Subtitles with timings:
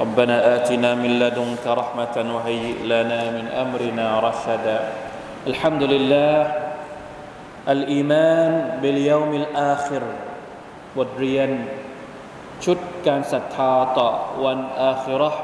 [0.00, 4.78] ربنا آتنا من لدنك رحمة وهيئ لنا من أمرنا رشدا
[5.46, 6.36] الحمد لله
[7.68, 10.02] الإيمان باليوم الآخر
[10.98, 11.48] บทเรียน
[12.64, 14.08] ชุดการศรัทธาต่อ
[14.44, 15.42] วันอาคิเราะห์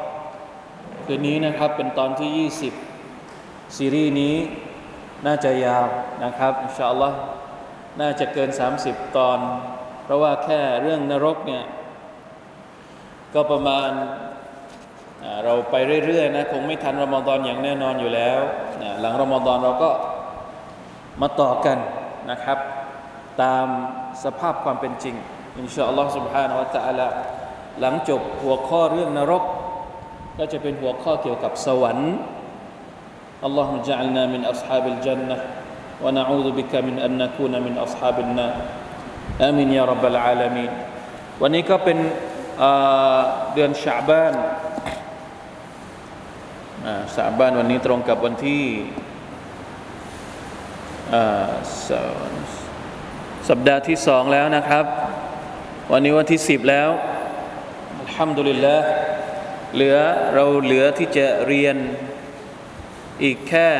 [1.04, 2.30] คืนนี้นะครับเป็นตอนที่
[3.08, 4.36] 20 ซีรีส์นี้
[5.26, 5.86] น่าจะยาว
[6.24, 7.18] นะครับอินชาอัลลอฮ์
[8.00, 8.50] น่าจะเกิน
[8.82, 9.38] 30 ตอน
[10.04, 11.64] เพราะว่าแค่เรื่องนรกเนี่ย
[13.34, 13.90] ก็ประมาณ
[15.44, 15.74] เราไป
[16.06, 18.40] เรื่อยๆนะคงไม่ทันรอมฎอนอย่างแน่นอนอยู่แล้ว
[19.00, 19.90] หลังรอมฎอนเราก็
[21.20, 21.78] มาต่อกัน
[22.30, 22.58] นะครับ
[23.42, 23.66] ตาม
[24.24, 25.14] สภาพความเป็นจริง
[25.58, 27.08] อินชาอัลลอฮ์ سبحانه และ تعالى
[27.80, 29.42] หลังจบหัวข้อเรื่องนรก
[30.38, 32.14] ก็จะเป็นหัวข้อเกี่ยวกับสวรรค์
[33.44, 35.36] อัลลอฮฺ جعلنا من أصحاب الجنة
[36.04, 38.54] ونعوذ بك من أن نكون من أصحاب النار
[39.48, 40.72] آمين يا رب العالمين
[41.42, 41.98] วันนี้ก็เป็น
[43.54, 44.34] เดือนชาบาน
[47.14, 48.64] ชาบานวันนี้ตรงกับวันที่
[53.48, 54.84] สัปดาห์ที่สองแล้วนะครับ
[55.92, 56.88] วันนี้วันที่สิบแล้ว
[58.00, 58.76] อัลฮัมดุลิลละ
[59.74, 59.96] เหลือ
[60.34, 61.76] เราเหลือที่จะเรียน
[63.24, 63.70] อีกแค่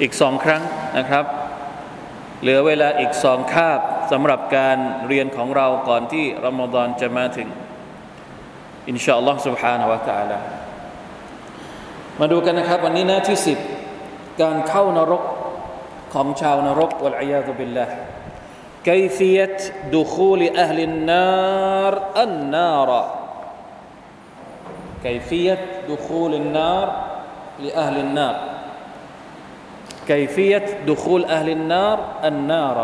[0.00, 0.62] อีกสองครั้ง
[0.98, 1.24] นะครับ
[2.40, 3.80] เหลือเวลาอีกสองคาบ
[4.12, 4.78] สำหรับการ
[5.08, 7.48] เรียนของเราก่อนที่รอมฎอนจะมาถึง
[8.88, 10.38] อินชาอัลลอฮ์ سبحانه และ تعالى
[12.20, 13.58] มาดูกันนะครับ วันนี้หน้าที่สิบ
[14.42, 15.22] การเข้านรก
[16.14, 17.94] ของชาวนรกวัลอียาตุบิลลาห์
[18.84, 19.56] كيفية
[19.92, 22.90] دخول أهل النار النار
[25.04, 25.58] كيفية
[25.88, 26.86] دخول النار
[27.64, 28.36] لأهل النار
[30.08, 32.78] كيفية دخول أهل النار النار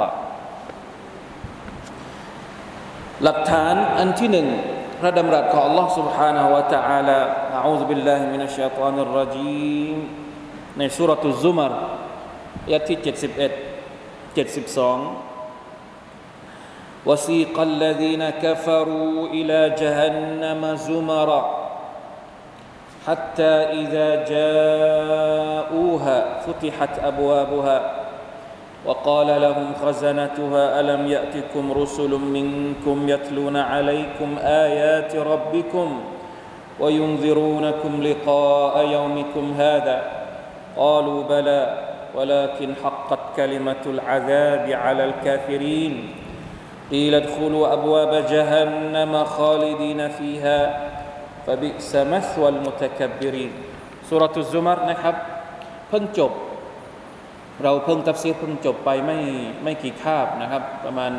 [3.25, 4.49] หลักฐานอันที่หนึ่ง
[5.01, 7.19] พระดำรัสของ Allah سبحانه และ تعالى
[7.59, 9.97] أعوذ بالله من الشيطان الرجيم
[10.79, 11.73] ในสุรตุซุมาร
[12.67, 21.43] อายะที่71 72 وسيق الذين كفروا إلى جهنم زمرًا
[23.07, 27.93] حتى إذا جاءوها فتحت أبوابها
[28.87, 36.01] وقال لهم خزنتها ألم يأتكم رسل منكم يتلون عليكم آيات ربكم
[36.81, 40.03] وينذرونكم لقاء يومكم هذا
[40.77, 41.79] قالوا بلى
[42.15, 46.15] ولكن حقت كلمة العذاب على الكافرين
[46.91, 50.91] قيل ادخلوا أبواب جهنم خالدين فيها
[51.47, 53.53] فبئس مثوى المتكبرين
[54.09, 55.15] สุรทุซุมารนะครับ
[55.89, 56.33] เพิ่งจบ
[57.64, 59.20] เราเพิ่งตัฟซีรเพิ่งจบไปไม่
[59.64, 61.12] ไม่กี่คาบนะครับ ประมาณ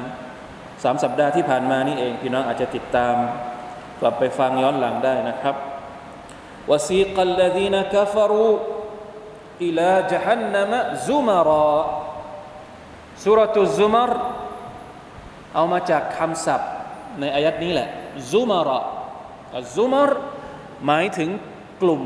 [0.82, 3.14] สามสัปดาห์ที่ผ่านมานี่เอง พี่น้องอาจจะติดตาม
[4.00, 5.56] กลับไปฟังย้อนหลังได้นะครับ
[6.70, 8.48] วซีกัลลดีนกฟรู
[9.64, 11.76] อิลาจฮันนมะซุมารา
[13.24, 14.10] สุรทุซุมาร
[15.54, 16.70] เอามาจากคำศัพท์
[17.20, 17.88] ในอายัดนี้แหละ
[18.32, 18.80] ซุมาระ
[19.56, 20.10] อัซุมาร
[20.86, 21.30] หมายถึง
[21.82, 22.02] กลุ่ม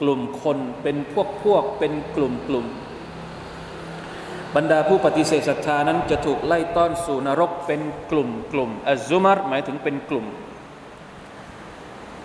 [0.00, 2.66] กลุ่มคนเป็นพวกพวกเป็นกลุ่มกลุ่ม
[4.56, 10.26] บรรดาผู้ปฏิเสธศรัทธานั้นจะถูกไล่ต้อนสู่นรกเป็นกลุ่มกลุ่มอัซุมารหมายถึงเป็นกลุ่ม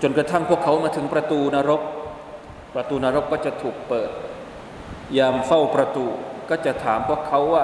[0.01, 1.81] จนกระทั่งพวกเขามาถึงประตูนรก
[2.75, 4.09] ประตูนรกก็จะถูกเปิด
[5.17, 6.05] ยามเฝ้าประตู
[6.49, 7.63] ก็จะถามพวกเขาว่า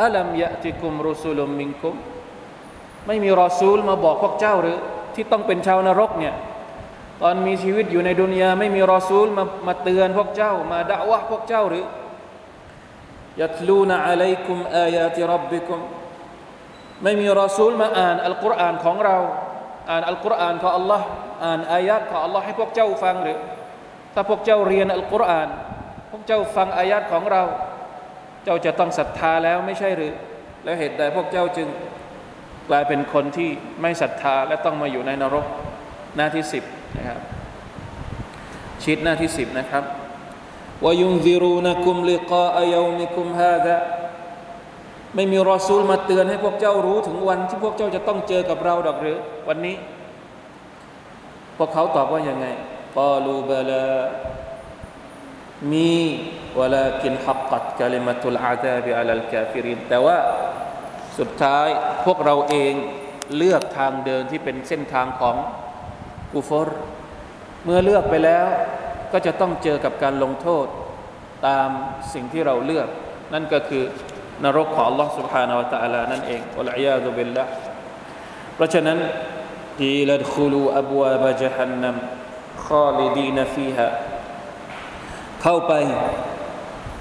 [0.00, 1.96] อัลัมยะติกุมรุสุลุมมิงคุม
[3.06, 4.78] ไม่มีรอซูลมาบอกพวกเจ้าหรือ
[5.14, 6.34] ที่ต้องเป็นชาวนรกเนี่ย
[7.20, 11.84] ตอนมีชีวิตอยู่ในดุนยาไม่มีรอซูลมามาเตือนพวกเจ้า มาด่าวะพวกเจ้าหรือ
[13.40, 15.80] ยัตลูนอะลัยกุมอายาติรับบิกุม
[17.02, 19.16] ไม่มีรอซูลมาอ่านอัลกุรอานของเรา
[19.90, 21.02] อ่านอัลกุรอานของ Allah
[21.44, 23.38] อ่านอายะของ Allah ให้พวกเจ้าฟังหรือ
[24.14, 25.48] ถ้าพวกเจ้าเรียนอัลกุรอาน
[26.10, 27.42] พวกเจ้าฟังอายัดของเรา
[28.44, 30.14] เจ้าจะต้องศรัทธาแล้วไม่ใช่หรือ
[30.64, 31.68] แล้วเหตุใดพวกเจ้าจึง
[32.68, 33.50] กลายเป็นคนที่
[33.80, 35.46] ไม่ศรัทธาและต้องมาอยู่ในนรก
[36.16, 36.64] หน้าที่สิบ
[36.98, 37.20] นะครับ
[38.82, 39.84] ชีตหน้าที่สิบนะครับ
[40.84, 43.76] วายุนซิรูนักุมลิกาอายามิคุมฮาดะ
[45.14, 49.18] ไม่มีรอซูลมาเตือนให้พวกเจ้ารู้ถึงวันที่พวกเจ้าจะต้องเจอกับเราดอกหรือ
[49.48, 49.76] วันนี้
[51.56, 52.46] พวกเขาตอบว่ายังไง
[52.98, 53.86] กาลูบลา
[55.72, 55.92] มี
[56.58, 60.18] วลากินฮักกัดกลิมตุลอาดาบิอัลลกาฟิรินแต่ว่า
[61.18, 61.68] สุดท้าย
[62.04, 62.74] พวกเราเอง
[63.36, 65.36] เลือกทางเดินที่เป็นเส้นทางของ
[66.32, 66.78] กูฟอร์
[67.64, 68.46] เมื่อเลือกไปแล้ว
[69.11, 70.65] ก็จะต้องเจอกับการลงโทษ
[71.47, 71.69] ตาม
[72.13, 72.87] สิ่งที่เราเลือก
[73.33, 73.83] นั่นก็คือ
[74.43, 77.45] นรกของ Allah سبحانه และ تعالى นั่นเองอัลอยาดุบิลละ
[78.55, 78.97] เพราะฉะนั้น
[79.81, 81.95] กีลดคุลูอับวาบจฮันนัม
[82.65, 83.87] ขอลิดีนฟีฮะ
[85.41, 85.73] เข้าไป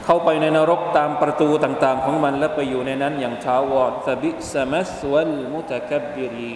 [0.05, 6.53] เข้าไปในนรกตามประตูต่าง ๆ ของมัน และไปอยู่ในนั้นอย่างช้าวอนฟบิสมัสวัลมุตะกับบิรี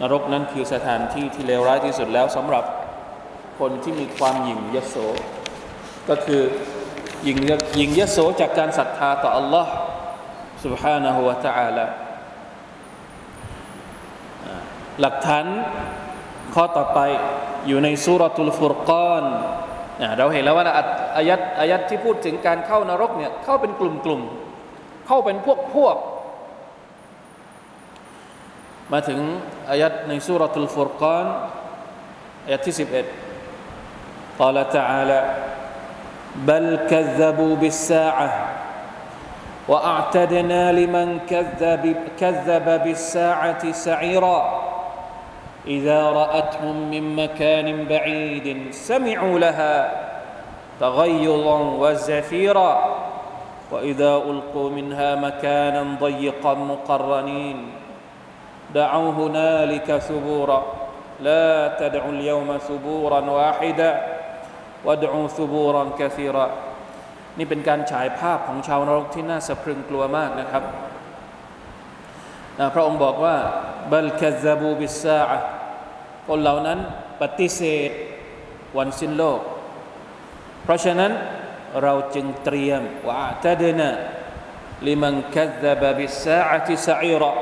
[0.00, 2.64] นรกนั้นคือสถานที่ที่เลวร้ายที่สุดแล้วสำหรับ
[3.58, 4.96] คนที่มีความหยิ่งยโส
[6.08, 6.42] ก็คือ
[7.24, 7.38] หยิ่ง
[7.76, 9.66] หยิ่งยโสจากการศรัทธาต่อ Allah
[10.64, 11.86] سبحانه และ تعالى
[15.00, 15.46] หลักฐาน
[16.54, 17.00] ข้อต่อไป
[17.66, 19.24] อยู่ในสุรทูลฟุรกาน
[20.18, 20.64] เราเห็นแล้วว่า
[21.16, 25.96] อายัดอายัดที่พูดถึงการเข้านรกเนี่ยเข้าเป็นกลุ่มๆเข้าเป็นพวกพวก
[28.92, 29.20] มาถึง
[29.70, 31.26] อายัดในสุรทูลฟุรกาน
[32.44, 33.25] อายัดที่11
[34.39, 35.35] قال تعالى
[36.35, 38.29] بل كذبوا بالساعة
[39.67, 44.63] وأعتدنا لمن كذب كذب بالساعة سعيرا.
[45.67, 49.91] إذا رأتهم من مكان بعيد سمعوا لها
[50.79, 52.95] تغيظا وزفيرا.
[53.71, 57.71] وإذا ألقوا منها مكانا ضيقا مقرنين
[58.73, 60.63] دعوا هنالك ثبورا.
[61.19, 64.16] لا تدعوا اليوم ثبورا واحدا
[64.87, 66.45] วัดอูซูบูรอนกซีระ
[67.37, 70.63] นี่เป็นการฉายภาพของชาวนรกที่น่าสะพรึงกลัวมากนะครับ
[72.73, 73.35] พระองค์บอกว่า
[73.91, 75.19] บัลคัซบูบิสซา
[76.27, 76.79] คนเหล่านั้น
[77.21, 77.91] ปฏิเสธ
[78.77, 79.39] วันสิ้นโลก
[80.63, 81.11] เพราะฉะนั้น
[81.83, 83.81] เราจึงเตรียมว่าตะเดน
[84.85, 87.33] ลิมันคัซบบิสซาอะติสอีระ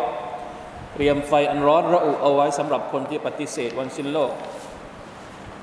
[0.93, 4.31] เตรียมไฟอันร้อนระอุเอาไว้สำหรับคนที่ปฏิเสธวันสิ้นโลก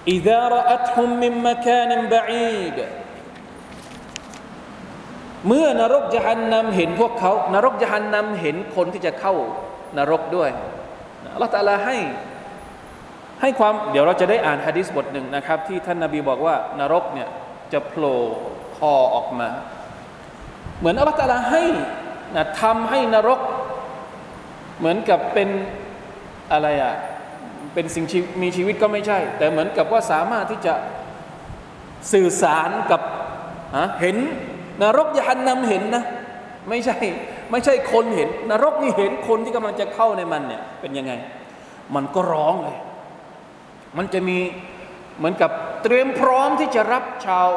[0.08, 2.78] إذا رأتهم من مكان بعيد
[5.48, 9.34] เมื่อนรกจะหันนำเห็นพวกเขา นรกจะหันนำเห็นคนที่จะเข้า
[9.98, 10.50] นรกด้วย
[11.34, 11.98] อัลลอฮฺตาลาให้
[13.42, 17.30] ให้ความเดี๋ยวเราจะได้อ่านฮะดิษบทหนึ่งนะครับ ที่ท่านนาบีบอกว่า นรกเนี่ย
[17.74, 18.20] จะโผล่
[18.78, 19.50] คอออกมา
[20.80, 21.64] เหมือนอัลลอฮฺตาลาให้
[22.36, 23.40] นะทำให้นรก
[24.80, 25.50] เหมือนกับเป็น
[26.52, 26.94] อะไรอะ่ะ
[27.75, 28.05] เป็นสิ่ง
[28.43, 30.75] มีชีวิตก็ไม่ใช่ แต่เหมือนกับว่าสามารถที่จะ
[32.13, 33.03] สื่อสารกับ
[34.01, 34.17] เห็น
[34.83, 36.05] นรกยานนำเห็นนะ
[36.69, 36.97] ไม่ใช่
[37.51, 41.13] ไม่ใช่คนเห็น นรกนี่เห็นคนที่กำลังจะเข้าในมันเนี่ยเป็นยังไง
[41.95, 42.77] มันก็ร้องเลย
[43.97, 44.39] มันจะมี
[45.19, 45.51] เหมือนกับ
[45.83, 47.49] เตรียมพร้อมที่จะรับชาว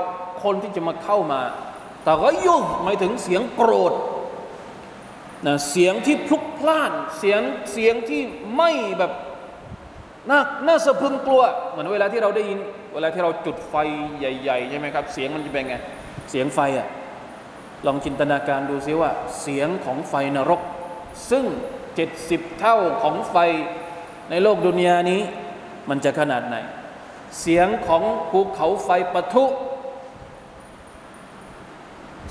[0.44, 1.41] คนที่จะมาเข้ามา
[2.03, 3.93] แต่ก็ยุ่งหมายถึงเสียงโกรธ
[5.45, 7.41] นะเสียงที่พลุกพล่าน เสียง
[7.72, 8.22] เสียงที่
[8.57, 9.12] ไม่แบบ
[10.29, 12.60] น่าน่าสะพึงกลัว เหมือนเวลาที่เราได้ยิน
[12.94, 13.75] เวลาที่เราจุดไฟ
[14.20, 15.75] ใหญ่ๆใช่ไหมครับ เสียงมันจะเป็นไง
[16.32, 16.88] เสียงไฟอะ
[17.86, 20.62] ลองจินตนาการดูซิว่า เสียงของไฟนรก
[21.29, 21.46] ซึ่ง
[21.96, 23.38] เจ็ดสิบเท่าของไฟ
[24.29, 25.22] ในโลกดุนยานี้
[25.89, 26.55] มันจะขนาดไหน
[27.39, 29.46] เสียงของภูเขาไฟปะทุ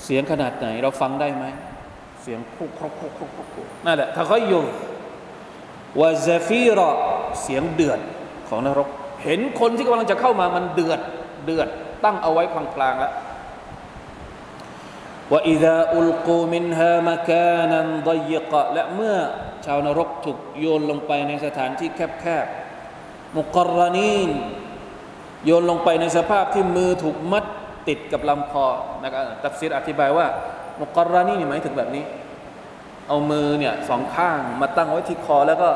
[0.04, 1.44] เสียงขนาดไหน เราฟังได้ไหม
[2.22, 4.62] เสียงคุกคุกคุกคุกคุกนั่นแหละถ้าเขาอยู่
[6.00, 6.90] วาซาฟีรอ
[7.42, 8.00] เสียงเดือด
[8.48, 8.88] ของนรก
[9.24, 11.00] เห็นคนที่กำลังจะเข้ามามันเดือด
[11.44, 11.68] เดือด
[12.04, 12.42] ตั้งเอาไว้
[12.74, 13.12] พลางๆแล้ว
[15.30, 19.16] ว่าอิดาอุลกูมินฮามากานันดยกะและเมื่อ
[19.64, 24.30] ชาวนรกถูกโยนลงไปในสถานที่แคบๆมุกรณีน
[25.44, 27.44] โยนลงไปในสภาพที่มือถูกมัด
[27.88, 28.66] ติดกับลำคอ
[29.02, 30.26] นะครับตัฟซีรอธิบายว่า
[30.80, 32.04] มุกรณีนี่หมายถึงแบบนี้
[33.08, 35.70] เอามือเนี่ยสองข้างมาตั้งไว้ที่คอแล้วก็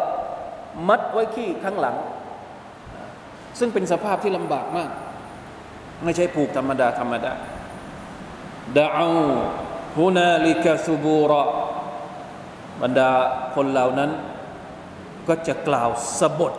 [0.89, 1.97] มัดไว้ที่ข้างหลัง
[3.59, 4.91] ซึ่งเป็นสภาพที่ลำบากมาก
[6.05, 7.33] ไม่ใช่ผูกธรรมดาธรรมดา
[8.77, 9.13] ดาอู
[9.99, 11.43] ฮุนาลิกาซูบูระ
[12.83, 13.11] บรรดา
[13.55, 14.11] คนเหล่านั้น
[15.29, 16.55] ก็จะกล่าวสบท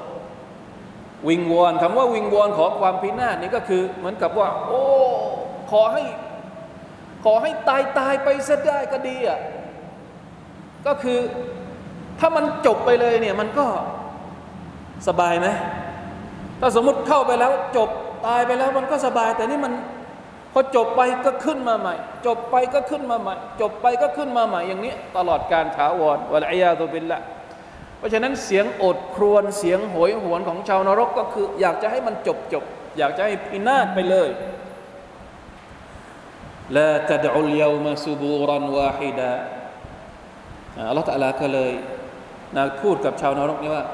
[1.28, 4.84] วิงวอนคำว่าวิงวอนขอความพินาศนี่ก็คือเหมือนกับว่า โอ้
[5.72, 6.04] ขอให้
[7.26, 9.40] ขอให้ตายตายไปซะได้ก็ดีอะ
[10.88, 11.20] ก็คือ
[12.20, 13.68] ถ้ามันจบไปเลยเนี่ยมันก็
[15.08, 15.48] สบายไหม
[16.60, 17.90] ถ้าสมมติเข้าไปแล้วจบ
[18.28, 19.74] ตายไปแล้วมันก็สบาย แต่นี่มัน
[20.54, 27.20] พอจบไปก็ขึ้นมาใหม่ จบไปก็ขึ้นมาใหม่ จบไปก็ขึ้นมาใหม่ อย่างนี้ ตลอดการถาวรวะลัยยาตุบิลละ
[27.98, 32.64] เพราะฉะนั้นเสียงโอดครวญเสียงโหยหวนของชาวนรกก็คือ อยากจะให้มันจบจบ
[32.98, 34.30] อยากจะให้พินาศไปเลย
[36.78, 39.32] ละตดอุลยามาสุบูรันวาฮิดา
[40.90, 41.72] อัลลอฮฺตะลาก็เลย
[42.56, 43.86] นะพูดกับชาวนรกนี่ว่า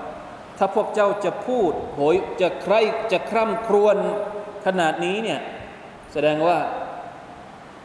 [0.58, 2.76] ถ้าพวกเจ้าจะพูดโหยจะใคร
[3.12, 3.98] จะคร่ำครวญ
[4.66, 5.40] ขนาดนี้เนี่ย
[6.14, 6.58] แสดงว่า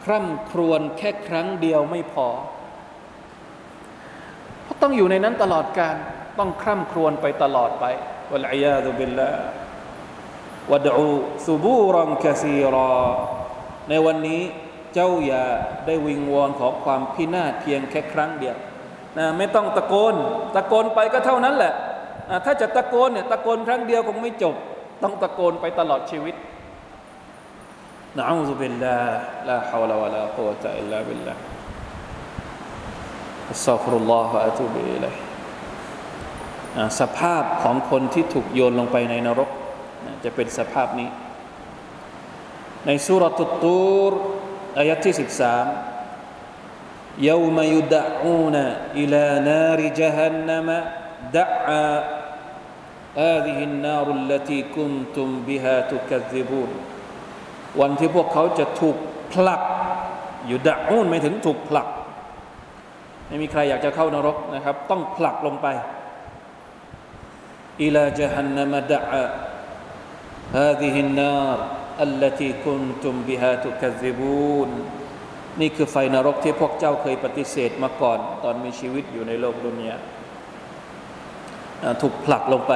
[0.03, 2.27] คร่ำครวญแค่ครั้งเดียวไม่พอ
[4.63, 5.95] เพราะต้องอยู่ในนั้นตลอดการ
[6.39, 7.85] ต้องคร่ำครวญไปตลอดไป
[8.31, 9.31] วะลัยยาตุบิลลา
[10.71, 11.13] วะดู
[11.45, 12.91] ซุบูรังกะซีรอ
[13.89, 14.41] ในวันนี้
[14.93, 15.43] เจ้าอย่า
[15.85, 18.57] ได้วิงวอนขอความพินาศเพียงแค่ครั้งเดียว
[19.17, 20.15] นะไม่ต้องตะโกน
[20.55, 21.73] ตะโกนไปก็เท่านั้นแหละ
[22.44, 24.54] ถ้าจะตะโกนเนี่ยตะโกนครั้งเดียวคงไม่จบ
[25.02, 26.34] ต้องตะโกนไปตลอดชีวิต
[28.18, 31.40] นะอูซุบิลลาห์ลาฮาวลาวะลากุวะตะอิลลาบิลลาห์
[33.50, 35.14] อัสซาฟุรุลลอฮฺอะตูบิอิลัย
[37.00, 39.50] สภาพของคนที่ถูกโยนลงไปในนรก
[40.24, 41.08] จะเป็นสภาพนี้
[42.86, 44.12] ในสุรตุตูร
[44.78, 45.96] อายะที่13
[47.18, 48.56] يوم يدعون
[48.94, 50.68] إلى نار جهنم
[51.32, 51.88] دعا
[53.16, 56.70] هذه النار التي كنتم بها تكذبون
[57.80, 58.96] วันที่พวกเขาจะถูก
[59.32, 59.62] ผลัก
[60.46, 61.88] อยู่ดะอูนไม่ถึงถูกผลัก
[63.26, 65.66] ไม่มีใครอยากจะเข้านรกนะครับ ต้องผลักลงไป
[67.82, 69.00] อิลาจฮันนมดะ
[70.58, 71.56] هذه النار
[72.06, 74.70] التي كنتم بها تكذبون
[75.60, 79.96] นี่คือไฟนรกที่พวกเจ้าเคยปฏิเสธมาก่อน ตอนมีชีวิตอยู่ในโลกดุนยา
[82.00, 82.72] ถูกผลักลงไป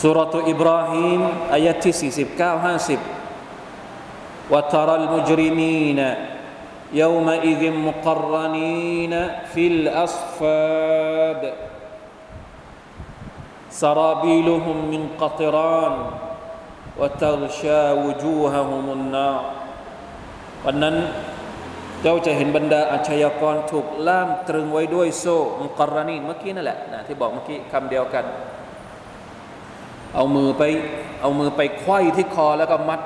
[0.00, 1.20] สุรตุอิบราฮิม
[1.52, 3.14] อายะที่49 50
[4.50, 6.00] وترى المجرمين
[6.92, 11.42] يومئذ مقرنين في الأصفاد
[13.70, 15.94] سرابيلهم من قطران
[17.00, 19.44] وتغشى وجوههم النار
[20.66, 20.96] วันนั้น
[22.01, 28.25] เจ้าจะเห็นบรรดาอาชญากรถูกล่ามตรึงไว้ด้วยโซ่มุกรณีเมื่อกี้นั่นแหละนะที่บอกเมื่อกี้คำเดียวกัน
[30.15, 30.63] เอามือไป
[31.21, 33.01] เอามือไปไขว้ที่คอแล้วก็มัด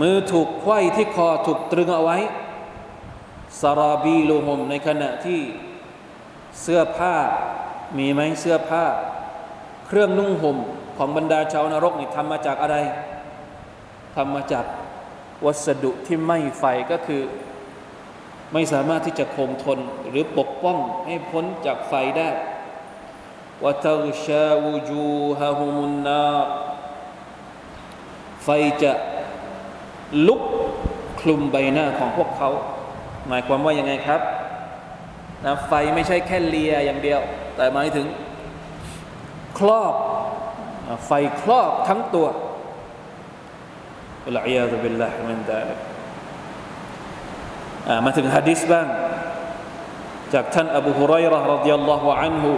[0.00, 2.18] มือถูกไขว้ที่คอถูกตรึงเอาไว้
[3.60, 5.40] ซาราบีลูฮมในขณะที่
[6.60, 7.14] เสื้อผ้า
[7.98, 8.84] มีไหมเสื้อผ้า
[9.86, 10.56] เครื่องนุ่งห่ม
[10.96, 12.76] ของบรรดาชาวนรกนี่ทำมาจากอะไร
[14.16, 14.64] ทำมาจาก
[15.44, 17.22] วัสดุที่ไม่ไฟก็คือ
[18.52, 22.28] ไม่สามารถที่จะคงทนหรือปกป้องให้พ้นจากไฟได้
[23.64, 23.94] วะตั
[24.24, 26.24] ชาวูจูฮะฮุมุนนา
[28.44, 28.48] ไฟ
[28.82, 28.92] จะ
[30.26, 30.42] ลุก
[31.20, 32.50] คลุมใบหน้าของพวกเขา
[33.28, 34.20] หมายความว่ายังไงครับ
[35.44, 37.20] นะไฟไม่ใช่แค่เลียอย่างเดียว
[37.56, 38.06] แต่หมายถึง
[39.58, 39.94] ครอบ
[41.06, 41.10] ไฟ
[41.42, 42.26] ครอบทั้งตัว
[44.25, 45.79] อัลลอฮฺบิลลาฮิมินดาลิก
[48.05, 48.87] มาถึงฮะดิษบ้าง
[50.33, 52.53] จากท่านอบูฮุไรร์รดิยัลลอฮุอันฮุ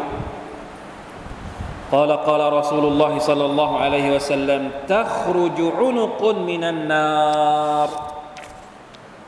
[1.91, 7.89] قال قال رسول الله صلى الله عليه وسلم تخرج عنق من النار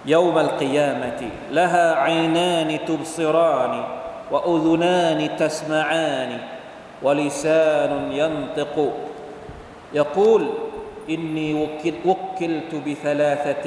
[0.06, 3.84] يوم القيامة لها عينان تبصران
[4.32, 6.32] وأذنان تسمعان
[7.04, 8.94] ولسان ينطق
[9.94, 10.42] يقول
[11.10, 13.66] إني وكل وكلت بثلاثة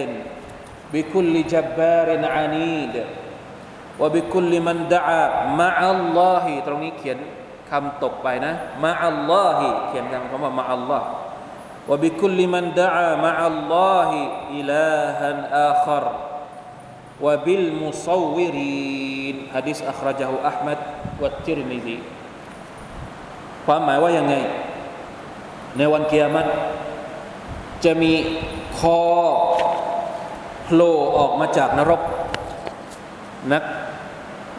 [0.92, 3.04] بكل جبار عنيد
[4.00, 5.24] وبكل من دعا
[5.60, 7.18] مع الله ตรงนี้เขียน
[7.70, 11.02] คำตกไปนะ مع الله เขียนคำว่า مع الله
[11.88, 14.10] وبكل من دعا مع الله
[14.58, 15.30] إلها
[15.70, 16.04] آخر
[17.24, 20.78] وبالمصورين حديث أخرجه أحمد
[21.20, 21.98] والترمذي
[23.66, 24.34] ความหมายว่ายังไง
[25.76, 26.48] ในวันเกียรติ
[27.85, 28.13] จะมี
[28.79, 28.99] คอ
[30.63, 32.01] โผล่ออกมาจากนรก
[33.53, 33.63] นัก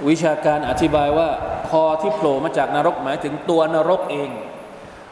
[0.09, 1.29] วิชาการอธิบายว่า
[1.69, 4.31] คอที่โผล่มาจากนรกหมายถึงตัวนรกเอง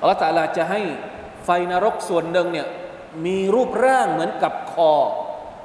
[0.01, 0.81] อัลลอฮฺตาลาจะให้
[1.45, 2.67] ไฟนรกส่วนหนึ่งเนี่ย
[3.27, 4.93] มีรูปร่างเหมือนกับคอ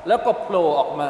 [0.08, 1.10] แล้วก็โผล่ออกมา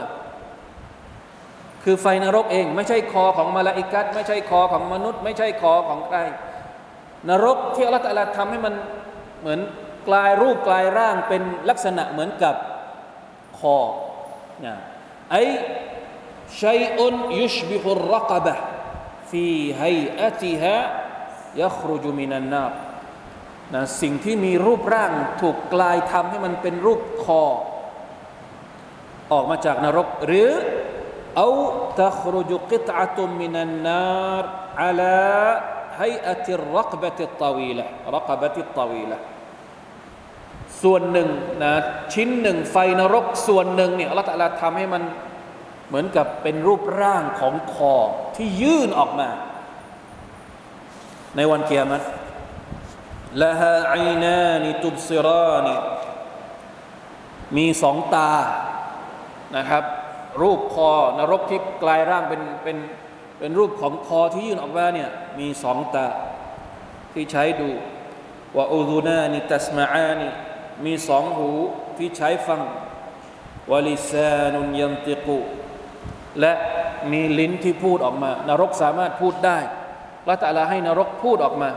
[1.83, 6.17] คือไฟนรกเอง ไม่ใช่คอของมาลาอิกัสไม่ใช่คอของมนุษย์ ไม่ใช่คอของใคร
[7.29, 8.73] นรกที่อัลลอฮฺตาลาทำให้มัน
[9.41, 9.59] เหมือน
[10.07, 12.55] กลายรูปกลายร่างเป็นลักษณะเหมือนกับ
[13.59, 13.77] คอ
[14.65, 14.73] นะ
[15.31, 15.35] ไอ
[16.61, 18.53] ชัยอุนยุชบิฮุรรกบะ
[19.29, 19.45] ฟี
[19.79, 19.83] ไฮ
[20.21, 20.75] อติฮะ
[21.61, 22.71] ยัครุจุมินันนาบ
[23.73, 27.43] นะสิ่งที่มีรูปร่างถูกกลายทำให้มันเป็นรูปคอ
[29.31, 30.51] ออกมาจากนรก หรือ
[31.35, 31.49] เอา
[32.01, 35.19] ตะครุจุกิตอะตุมินันนาร์อัลา
[35.97, 39.17] ไฮอติรรักบะติตตวีละรักบะติตตวีละ
[40.83, 41.29] ส่วนหนึ่ง
[41.63, 41.73] นะ
[42.13, 45.03] ชิ้นหนึ่งไฟนรกส่วนหนึ่งเนี่ยอัลลอฮฺตะลาทำให้มัน
[45.87, 47.95] เหมือนกับเป็นรูปร่างของคอ
[48.35, 49.29] ที่ยื่นออกมา
[51.35, 52.03] ในวันเกียรติ
[53.43, 55.75] ละฮะไอนานิตุบซิรานิ
[57.57, 58.31] มีสองตา
[59.57, 59.83] นะครับ
[60.41, 62.77] รูปคอนรกที่กลายร่างเป็นเป็น
[63.39, 65.09] เป็นรูปของคอที่ยื่นออกมาเนี่ย
[65.39, 66.07] มีสองตา
[67.13, 67.69] ที่ใช้ดู
[68.55, 70.27] ว่าอูดูนานิตัสมาอานิ
[70.85, 71.49] มีสองหู
[71.97, 72.61] ที่ใช้ฟัง
[73.71, 75.37] วลิซานุนยันติกุ
[76.39, 76.53] และ
[77.11, 79.57] มีลิ้นที่พูดออกมา นรกสามารถพูดได้
[80.27, 81.69] ละตะลาให้นรกพูดออกมา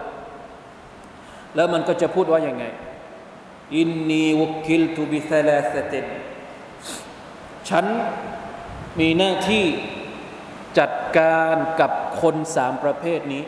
[1.55, 2.65] แล้วมันก็จะพูดว่าอย่างไง
[3.76, 6.07] อินนีวุกิลตุบิซาลาสติน
[7.69, 7.87] ฉัน
[9.00, 9.65] มีหน้าที่
[10.79, 13.43] จัดการกับคนสามประเภทนี้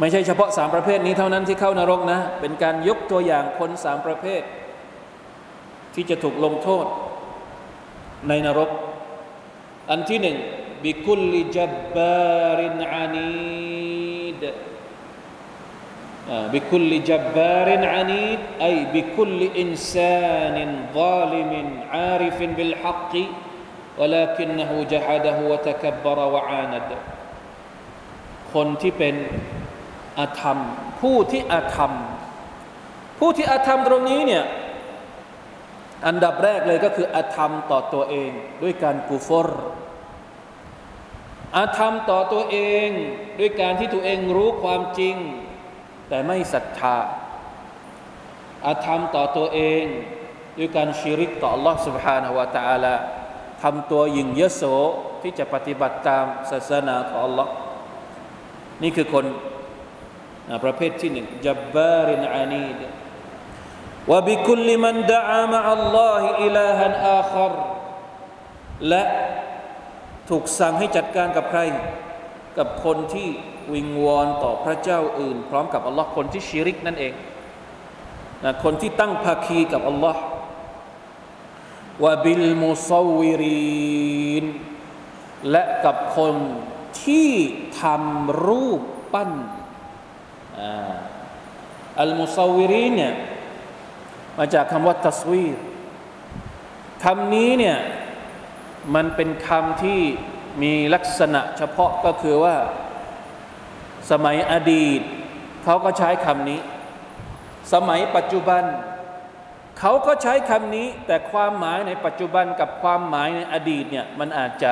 [0.00, 4.42] ไม่ใช่เฉพาะสามประเภทนี้เท่านั้นที่เข้านรกนะ เป็นการยกตัวอย่างคนสามประเภท
[5.94, 6.86] ที่จะถูกลงโทษ
[8.28, 8.70] ในนรก
[9.90, 10.36] อันที่หนึ่ง
[10.82, 14.44] บิคุลลิจับบารินอานีด
[16.52, 20.56] بكل جبار عنيد أي بكل إنسان
[20.94, 21.52] ظالم
[21.90, 23.14] عارف بالحق
[23.98, 26.90] ولكنه جحده وتكبر وعاند
[28.54, 29.14] คนที่เป็น
[30.18, 30.58] อาธรรม
[31.00, 31.92] ผู้ที่อาธรรม
[33.18, 34.44] ผู้ที่อาธรรมตรงนี้เนี่ย
[36.06, 38.30] อันดับแรกเลยก็คืออาธรรมต่อตัวเอง
[38.62, 39.48] ด้วยการกูฟร
[41.56, 42.88] อาธรรมต่อตัวเอง
[43.38, 45.16] ด้วยการที่ตัวเองรู้ความจริง
[46.08, 46.96] แต่ไม่ศรัทธา
[48.66, 49.84] อาธรรมต่อตัวเอง
[50.58, 52.94] ด้วยการชิริกต่อ Allah سبحانه และ تعالى
[53.62, 54.62] ทำตัวยิงเยโส
[55.22, 57.48] ที่จะปฏิบัติตามศาสนาของ Allah
[58.82, 59.24] นี่คือคน
[60.63, 62.81] ประเภทที่หนึ่งจับบารินอานีด
[64.11, 67.51] วบิคุลมันดะามะอัลลอฮิอิลาฮันอาคร
[68.89, 69.03] และ
[70.29, 71.61] ถูกสั่งให้จัดการกับใคร
[72.57, 73.27] กับคนที่
[73.73, 77.13] วิงวอนต่อพระเจ้าอื่น พร้อมกับอัลลอฮ์คนที่ชิริกนั่นเอง
[78.43, 80.21] นะคนที่ตั้งภาคีกับอัลลอฮ์
[82.03, 84.45] وبالمصورين
[85.51, 86.35] และกับคน
[87.03, 87.31] ที่
[87.81, 88.81] ทำรูป
[89.13, 89.31] ปั้น
[91.99, 93.13] المصورين เนี่ย
[94.37, 95.57] มาจากคำว่าตัสวีร
[97.03, 97.77] คำนี้เนี่ย
[98.95, 99.99] มันเป็นคำที่
[100.61, 102.55] มีลักษณะเฉพาะก็คือว่า
[104.11, 105.01] สมัยอดีต
[105.63, 106.59] เขาก็ใช้คำนี้
[107.73, 108.63] สมัยปัจจุบัน
[109.79, 114.71] เขาก็ใช้คำนี้ แต่ความหมายในปัจจุบันกับความหมายในอดีตเนี่ยมันอาจจะ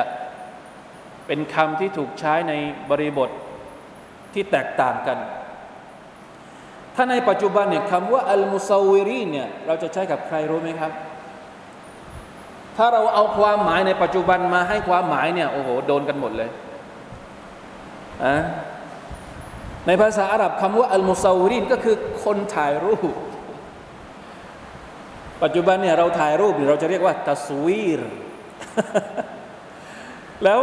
[1.26, 2.52] เป็นคำที่ถูกใช้ใน
[2.90, 3.30] บริบท
[4.32, 5.18] ที่แตกต่างกัน
[7.00, 10.92] ถ้าในปัจจุบันเนี่ยคำว่าอัลมุซาวิรีเนี่ยเราจะใช้กับใครรู้ไหมครับ
[12.76, 16.50] ถ้าเราเอาความหมายในปัจจุบันมาให้ความหมายเนี่ยโอ้โหโดนกันหมดเลย
[18.24, 18.36] อะ
[19.86, 23.14] ในภาษาอาหรับคำว่าอัลมุซาวิรินก็คือคนถ่ายรูป
[25.42, 28.00] ปัจจุบันเนี่ยเราถ่ายรูปเราจะเรียกว่าตัสวีร
[30.44, 30.60] แล้ว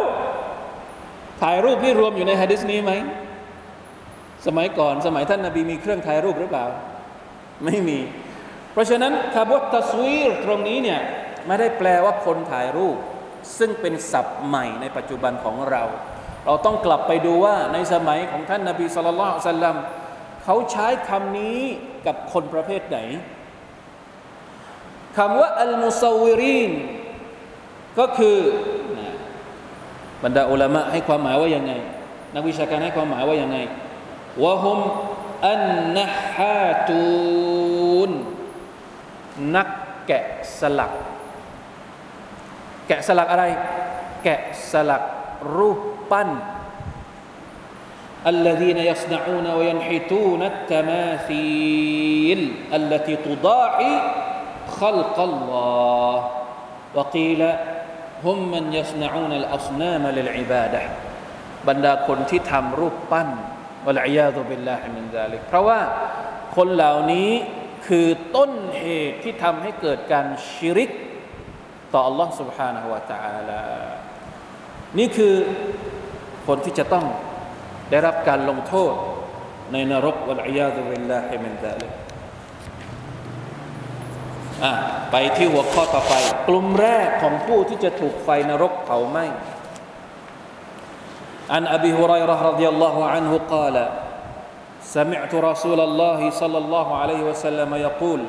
[1.42, 2.94] ถ่ายรูปนี่รวมอยู่ในฮะดิษนี้ไหม
[4.48, 6.66] สมัยก่อนสมัยท่านนาบีมีเครื่องถ่ายรูปหรือเปล่า
[7.66, 8.00] ไม่มี
[8.72, 11.02] เพราะฉะนั้นคำว่าตัสวีรตรงนี้เนี่ย
[11.48, 12.98] ไม่ได้แปลว่าคนถ่ายรูป
[13.58, 15.84] ซึ่งเป็นศัพท์ใหม่ในปัจจุบันของเรา
[16.46, 19.76] เราต้องกลับไปดูว่าในสมัยของท่านนาบีสุลต่านสัลลัม
[20.44, 21.60] เขาใช้คำนี้
[22.08, 22.98] กับคนประเภทไหน
[25.18, 26.72] คำว่าอัลมุซาวิริน
[28.00, 28.38] ก็คือ
[30.24, 31.74] บรรดาอุลามะให้ความหมายว่ายังไง
[32.36, 33.58] นักวิชาการให้ความหมายว่ายังไง
[34.43, 34.79] วะฮุม
[35.49, 35.63] อัน
[35.97, 38.11] นะฮาตูน
[39.55, 39.69] นัก
[40.07, 40.25] แกะ
[40.59, 40.93] สลัก
[42.87, 43.45] แกะสลักอะไร
[44.25, 44.41] แกะ
[44.73, 45.03] สลัก
[45.57, 46.31] รูปปั้น
[48.27, 52.41] الذين يصنعون وينحتون التماثيل
[52.73, 53.95] التي تضاحي
[54.81, 56.31] خلق الله
[56.95, 57.43] وقيل
[58.25, 60.83] هم من يصنعون الأصنام للعبادة
[61.69, 63.29] บรรดาคนที่ทำรูปปั้น
[63.87, 65.81] วะลัยยาตุบิลลาฮิมินซาลิกเพราะว่า
[66.57, 67.31] คนเหล่านี้
[67.87, 70.91] คือต้นเหตุที่ทำให้เกิดการชิริก
[71.93, 73.61] ต่อ Allah سبحانه และ تعالى
[74.99, 75.35] นี่คือ
[76.47, 77.05] คนที่จะต้อง
[77.91, 78.93] ได้รับการลงโทษ
[79.73, 81.93] ในนรกวะลัยยาตุบิลลาฮิมินซาลิก
[85.11, 86.15] ไปที่หัวข้อต่อไป
[86.49, 89.25] กลุ่มแรกของผู้ที่จะถูกไฟนรกเผาไหม้
[91.50, 93.90] عن أبي هريرة رضي الله عنه قال
[94.82, 98.20] سمعت رسول الله صلى الله عليه وسلم يقول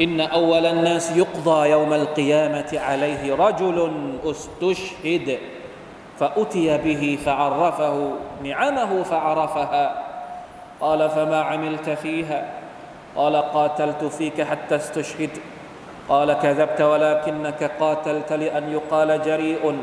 [0.00, 3.90] إن أول الناس يقضى يوم القيامة عليه رجل
[4.24, 5.38] استشهد
[6.18, 8.10] فأتي به فعرفه
[8.44, 10.04] نعمه فعرفها.
[10.80, 12.48] قال فما عملت فيها؟
[13.16, 15.30] قال قاتلت فيك حتى استشهد.
[16.08, 19.78] قال كذبت ولكنك قاتلت لأن يقال جريء.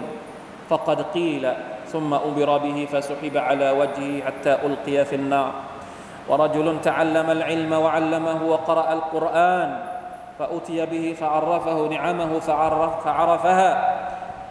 [0.69, 1.53] فقد قيل
[1.87, 5.51] ثم أمر به فسحب على وجهه حتى ألقي في النار.
[6.29, 9.79] ورجل تعلم العلم وعلمه وقرأ القرآن
[10.39, 13.71] فأتي به فعرفه نعمه فعرف فعرفها.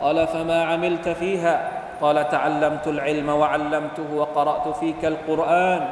[0.00, 1.68] قال فما عملت فيها؟
[2.00, 5.88] قال تعلمت العلم وعلمته وقرأت فيك القرآن.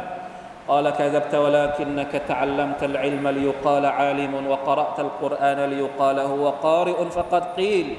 [0.69, 7.97] قال كذبت ولكنك تعلمت العلم ليقال عالم وقرأت القرآن ليقال هو قارئ فقد قيل.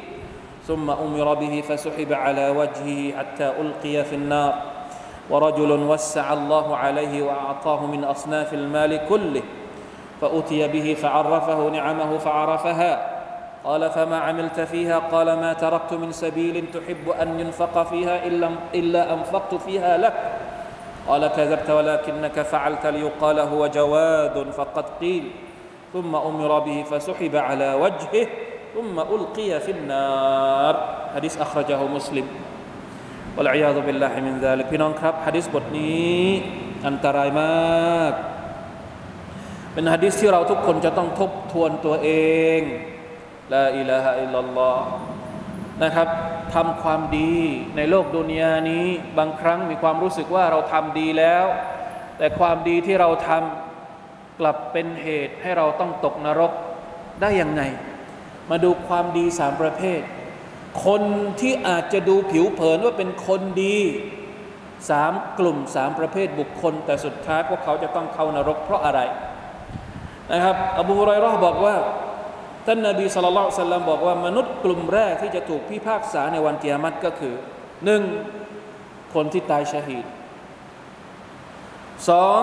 [0.68, 4.54] ثم أمر به فسحب على وجهه حتى ألقي في النار.
[5.30, 9.42] ورجل وسع الله عليه وأعطاه من أصناف المال كله
[10.22, 13.10] فأتي به فعرفه نعمه فعرفها.
[13.64, 19.14] قال فما عملت فيها؟ قال ما تركت من سبيل تحب أن ينفق فيها إلا, إلا
[19.14, 20.14] أنفقت فيها لك.
[21.08, 22.86] قال كذبت ولكنك فعلت.
[22.86, 25.32] ليقال هو جواد فقد قيل.
[25.94, 28.28] ثم أمر به فسحب على وجهه
[28.78, 30.76] อุมมาอุลกียฟินนาร
[31.16, 32.26] ฮะดิษอัครจาฮุมุสลิม
[33.38, 36.24] วะลัยยาตุบิลลาฮิมินซพี่น้องครับฮะดิษบทนี้
[36.88, 38.14] อันตรายมาก
[39.74, 42.10] เป็นฮะดิษที่เราทุกคนจะต้องทบทวนตัวเอ
[42.58, 42.60] ง
[43.54, 44.86] ลาอิลาฮะอิลลัลลอฮ์
[45.84, 46.08] นะครับ
[46.56, 47.36] ทำความดี
[47.78, 48.86] ในโลกดุนยานี้
[49.18, 51.46] บางครั้งมีความรู้สึกว่าเราทำดีแล้ว
[52.18, 56.52] แต่ความดีที่เราทำกลับเป็นเหตุให้เราต้องตกนรก
[57.22, 57.62] ได้ยังไง
[58.50, 60.02] มาดูความดีสามประเภท
[60.86, 61.02] คน
[61.42, 63.78] ที่อาจจะดูผิวเผินว่าเป็นคนดี
[64.90, 69.00] สามกลุ่มสามประเภทบุคคล แต่สุดท้ายพวกเขาจะต้องเข้านรกเพราะอะไร
[70.32, 71.76] นะครับอบูฮุไรรอบอกว่า
[72.66, 77.36] ท่านนาบีสุลต่านสัลลัมบอกว่ามนุษย์กลุ่มแรกที่จะถูกพิพากษาในวันเกียรติก็คือ
[77.86, 78.02] หนึ่ง
[79.14, 80.06] คนที่ตายชาฮิด
[82.10, 82.42] สอง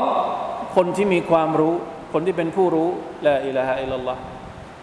[0.77, 1.75] คนที่มีความรู้
[2.13, 2.89] คนที่เป็นผู้รู้
[3.27, 4.21] ละอิลาฮะอิลลัลลอฮ์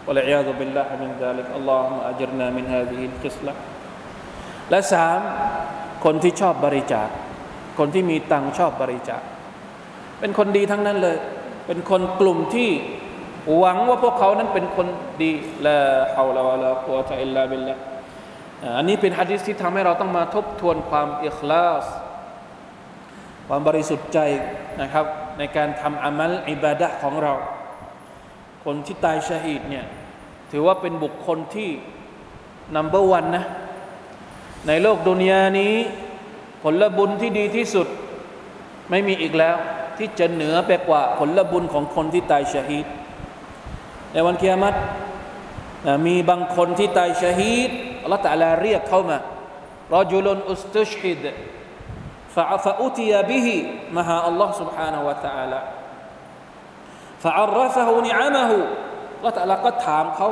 [0.07, 3.53] والعياذ بالله من ذلك اللهم أجرنا من هذه الخصلة
[4.69, 5.19] และสาม
[6.05, 7.09] คนที่ชอบบริจาค
[7.79, 9.21] คนที่มีตังชอบบริจาค
[10.19, 11.17] เป็นคนดีทั้งนั้นเลย
[11.67, 12.69] เป็นคนกลุ่มที่
[13.57, 14.87] หวังว่าพวกเขานั้นเป็นคน
[15.21, 15.31] ดี
[15.65, 15.77] ละ
[16.15, 17.75] ฮาวลาวะลากุวะตะอิลลาบิลละ
[18.77, 21.85] อันนี้เป็นฮะดิษที่ทำให้เราต้องมาทบทวนความอิคลาส
[23.47, 24.19] ความบริสุทธิ์ใจ
[24.81, 25.05] นะครับ
[25.37, 27.33] ในการทำอามัลอิบาดะของเรา
[28.65, 29.85] คนที่ตายชาฮิดเนี่ย
[30.51, 31.69] ถือว่าเป็นบุคคลที่
[32.75, 33.45] นัมเบอร์วันนะ
[34.67, 35.73] ในโลกดุนยานี้
[36.63, 37.87] ผลบุญที่ดีที่สุด
[38.89, 39.55] ไม่มีอีกแล้ว
[39.97, 42.85] ที่จะเหนือไปกว่าผลบุญของคนที่ตายชาฮิด
[44.13, 44.77] ในวันเกียรติ
[46.05, 47.69] มีบางคนที่ตายชาฮิด
[48.03, 49.17] อัลลอฮฺตะลาเรียกเข้ามา
[49.95, 51.23] รจุลอุสตุชฮิด
[52.35, 53.55] ฟะฟะอุติยาบิฮิ
[53.97, 55.59] มาหาอัลลอฮฺ سبحانه และ تعالى
[57.23, 58.51] فعرفه نعمه
[59.24, 60.28] ละต่ละก็ถามเขา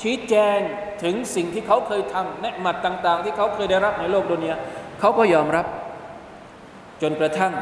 [0.00, 0.58] ชี้แจง
[1.02, 4.56] ถึงสิ่งที่เขาเคยทำเนืหมัดต่าง ๆ ที่เขาเคยได้รับในโลกดุนยา
[5.00, 5.66] เขาก็ยอมรับ
[7.02, 7.52] จนกระทั่ง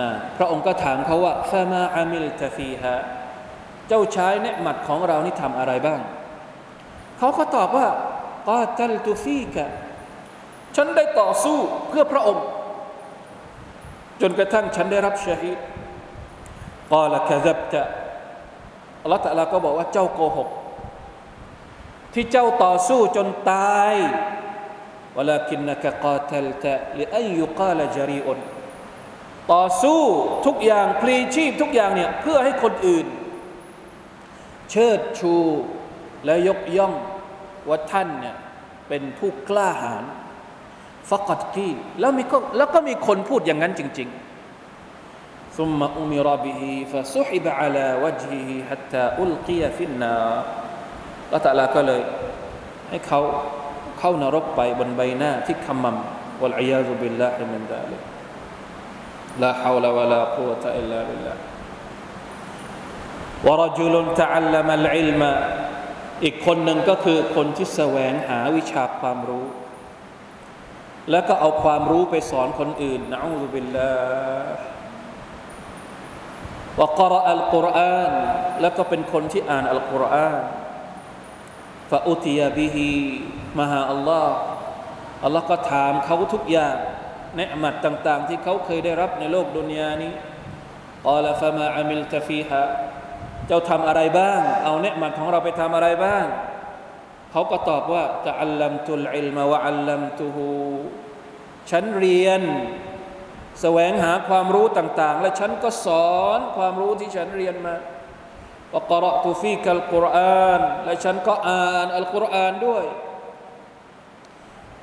[0.00, 2.94] นะพระองค์ก็ถามเขาว่าฟามาอามิลตฟีฮะ
[3.88, 6.00] เจ้าชายเนืหมัดของเรานี่ทำอะไรบ้าง
[7.18, 7.86] เขาก็ตอบว่า
[8.48, 9.66] กาตัลตุฟีกะ
[10.76, 12.44] ฉันได้ต่อสู้เพื่อพระองค์
[14.20, 15.58] จนกระทั่งฉันได้รับชาฮิด
[16.92, 17.82] กาลกะซับตะ
[19.08, 20.48] อัลลอฮฺตะลาก็บอกว่าเจ้าโกหก
[22.14, 23.94] ที่เจ้าต่อสู้จนตาย
[25.16, 28.38] วลาคินนักกาตลตะลิอัยยุกาลจารีอน
[29.52, 30.00] ต่อสู้
[30.46, 33.06] ทุกอย่างพลีชีพทุกอย่างเนี่ยเพื่อให้คนอื่น
[34.70, 35.34] เชิดชู
[36.24, 36.92] และยกย่อง
[37.68, 38.36] ว่าท่านเนี่ย
[38.88, 40.04] เป็นผู้กล้าหาญ
[41.10, 41.68] فقد قيل
[42.00, 44.27] แล้วมีก็แล้วก็มีคนพูดอย่างนั้นจริง ๆ
[45.57, 50.41] ثم أمر به فسحب على وجهه حتى ألقي في النار
[51.33, 52.01] ละตะลาก็เลย
[52.89, 53.19] ให้เขา
[53.99, 57.97] เข้านรกไปบนใบหน้าที่ขมำวะลัยยาซุบิลลาฮิมินดาลิ
[59.41, 61.37] لا حول ولا قوة إلا بالله
[63.47, 65.21] ورجل تعلم العلم
[66.23, 69.45] อีกคนหนึ่งก็คือคนที่แสวงหาวิชาความรู้
[71.11, 74.53] แล้วก็เอาความรู้ไปสอนคนอื่นนะอูบิลลาห์
[76.80, 78.12] วกรออัลกุรอาน
[78.60, 80.42] แล้วก็เป็นคนที่อ่านอัลกุรอาน
[81.90, 82.90] ฟาอุติยาบิฮี
[83.58, 84.36] มาหาอัลลอฮ์
[85.24, 86.76] อัลลอฮ์ก็ถามเขาทุกอย่าง
[87.36, 90.12] ในอมัดต่างๆ ที่เขาเคยได้รับในโลกดุนยานี้
[91.04, 92.62] กล่าวฟะมาอามิลตฟีฮะ
[93.46, 96.24] เจ้าทำอะไรบ้าง เอาเนืหมัดของเราไปทำอะไรบ้าง
[97.32, 100.48] เขาก็ตอบว่าจะอัลลัมตุลอิลมาวะอัลลัมตุฮู
[101.70, 102.42] ฉันเรียน
[103.61, 107.75] แสวงหาความรู้ต่าง ๆ และฉันก็สอนความรู้ที่ฉันเรียนมา
[108.73, 112.83] ว่าะรตุฟีกัลกุรอานและฉันก็อ่านอัลกุรอานด้วย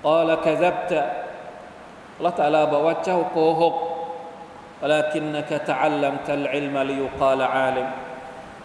[0.04, 1.00] กล่าวกะซับตะ
[2.24, 3.76] ละตาลาบอกว่าเจ้าโกหก
[4.82, 7.88] ولكنك تعلمت العلم ليقال عالم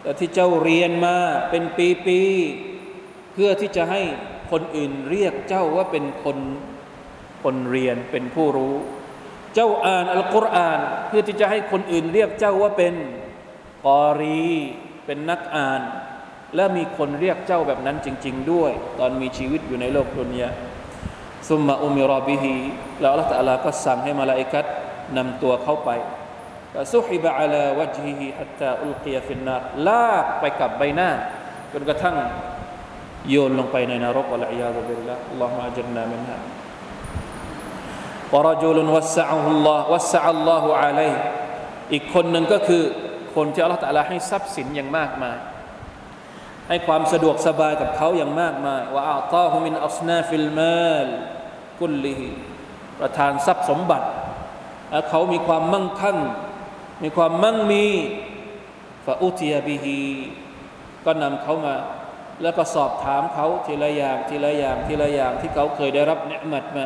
[0.01, 1.17] แต่ที่เจ้าเรียนมา
[1.49, 1.63] เป็น
[2.05, 4.01] ปีๆเพื่อที่จะให้
[4.51, 6.37] คนอื่นเรียกเจ้าว่าเป็นคน
[7.43, 8.75] คนเรียนเป็นผู้รู้
[9.54, 12.94] เจ้าอ่านอัลกุรอาน เพื่อที่จะให้คนอื่นเรียกเจ้าว่าเป็น
[13.86, 14.50] กอรี
[15.06, 15.82] เป็นนักอ่าน
[16.56, 20.48] และมีคนเรียกเจ้าแบบนั้นจริง ๆ ด้วย ตอนมีชีวิตอยู่ในโลกดุนยา
[21.48, 22.56] ثم أمر به
[23.00, 24.66] แล้วอัลลอฮฺตะลาก็สั่งให้มลาอิกะฮ์
[25.16, 25.90] นำตัวเข้าไป
[26.74, 29.56] ก็ سحب على وجهه حتى ألقي في النار
[29.88, 31.10] ลากไปกับใบหน้า
[31.72, 32.16] จนกระทั่ง
[33.30, 41.10] โยนลงไปในนรก العياذ بالله اللهم أجرنا منها ورجل وسع الله وسع الله عليه
[41.92, 42.82] อีกคนหนึ่งก็คือ
[43.34, 45.38] คนที่อัลลอฮฺตะลาให้ทรัพย์สินอย่างมากมาย
[46.68, 51.08] ให้ความสะดวกสบายกับเขาอย่างมากมายوأعطاه من أصناف المال
[51.80, 52.28] كله
[53.00, 54.06] ประทานทรัพย์สมบัติ
[54.90, 56.18] และเขามีความมั่งคั่ง
[57.02, 57.86] มีความมั่งมี
[59.06, 60.00] فأتي به
[61.04, 61.76] ก็นำเขามา
[62.42, 66.84] แล้วก็สอบถามเขาทีละอย่างทีละอย่างทีละอย่างที่เขาเคยได้รับنعمة มา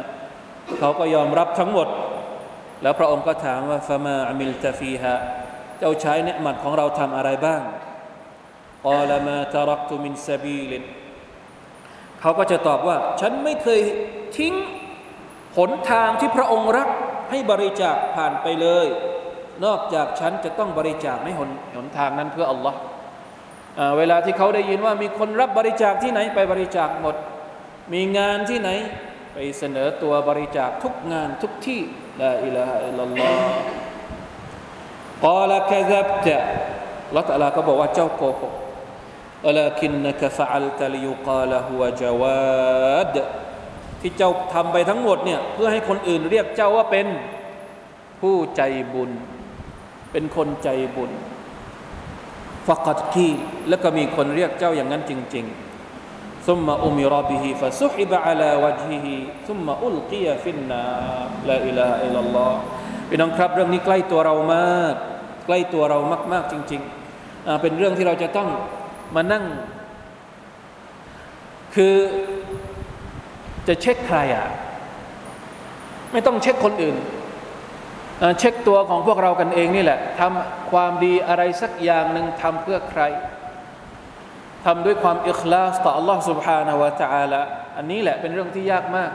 [0.79, 1.89] เขาก็ยอมรับทั้งหมด
[2.83, 5.15] แล้วพระองค์ก็ถามว่า فما عملت فيها
[5.79, 7.63] เจ้าใช้เนืมัดของเราทำอะไรบ้าง
[8.87, 10.85] กอลามาตารักตุมินซาบีลิน
[12.21, 13.81] เขาก็จะตอบว่า ฉันไม่เคย
[14.37, 14.55] ทิ้ง
[15.57, 16.89] หนทางที่พระองค์รัก
[17.31, 18.87] ให้บริจาคผ่านไปเลย
[19.65, 22.79] นอกจากฉันจะต้องบริจาคในหนหนทางนั้นเพื่ออัลลอฮ์
[23.99, 27.17] เวลาที่เขาได้ยินว่ามีคนรับบริจาคที่ไหนไปบริจาคหมด
[27.93, 28.71] มีงานที่ไหน
[29.34, 31.82] ไปเสนอตัวบริจาคทุกงานทุกที่
[32.22, 33.52] ลาอิลาฮะอิลลัลลอฮ์
[35.26, 36.38] กาลกะซับตะ
[37.16, 38.54] ละตะลาก็บอกว่าเจ้าโกหก
[39.46, 43.16] ولكنك فعلت ليقال هو جواد
[44.02, 47.08] ที่เจ้าทำไปทั้งหมดเนี่ยเพื่อให้คนอื่นเรียกเจ้าว่าเป็น
[48.22, 48.62] ผู้ใจ
[48.94, 49.12] บุญ
[50.12, 51.12] เป็นคนใจบุญ
[52.68, 53.30] ฟักัดกี
[53.70, 55.73] แล้วก็มีคนเรียกเจ้าอย่างนั้นจริงๆ
[56.48, 59.08] ثم أمر به فسحب على وجهه
[59.48, 62.54] ثم ألقي في النار لا إله إلا الله
[63.10, 64.96] พี่น้องครับเรื่องนี้ใกล้ตัวเรามาก
[65.46, 65.98] ใกล้ตัวเรา
[66.34, 68.50] มากๆจริงๆเป็นเรื่องที่เราจะต้อง
[69.16, 69.46] มานั่ง
[71.76, 71.96] คือ
[73.68, 74.48] จะเช็คใครอ่ะ
[76.12, 76.98] ไม่ต้องเช็คคนอื่น
[78.40, 83.02] เช็คตัวของพวกเรากันเองนี่แหละทำความดีอะไรสักอย่างหนึ่งทำเพื่อใคร
[84.66, 87.42] ทำด้วยความอิคลาสต่อ Allah سبحانه และ تعالى
[87.78, 89.12] อันนี้แหละเป็นเรื่องที่ยากมาก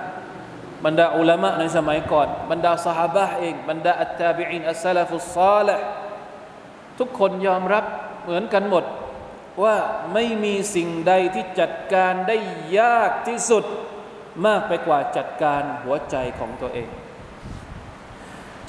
[0.84, 5.68] บรรดาอุลามะในสมัยก่อน บรรดาสหายเอง บรรดาอัตตาบิอินอัสซาลฟุสซาล
[6.98, 7.84] ทุกคนยอมรับ
[8.24, 8.84] เหมือนกันหมด
[9.62, 9.76] ว่า
[10.12, 12.36] ไม่มีสิ่งใดที่จัดการได้
[12.78, 13.64] ยากที่สุด
[14.46, 16.88] มากไปกว่าจัดการหัวใจของตัวเอง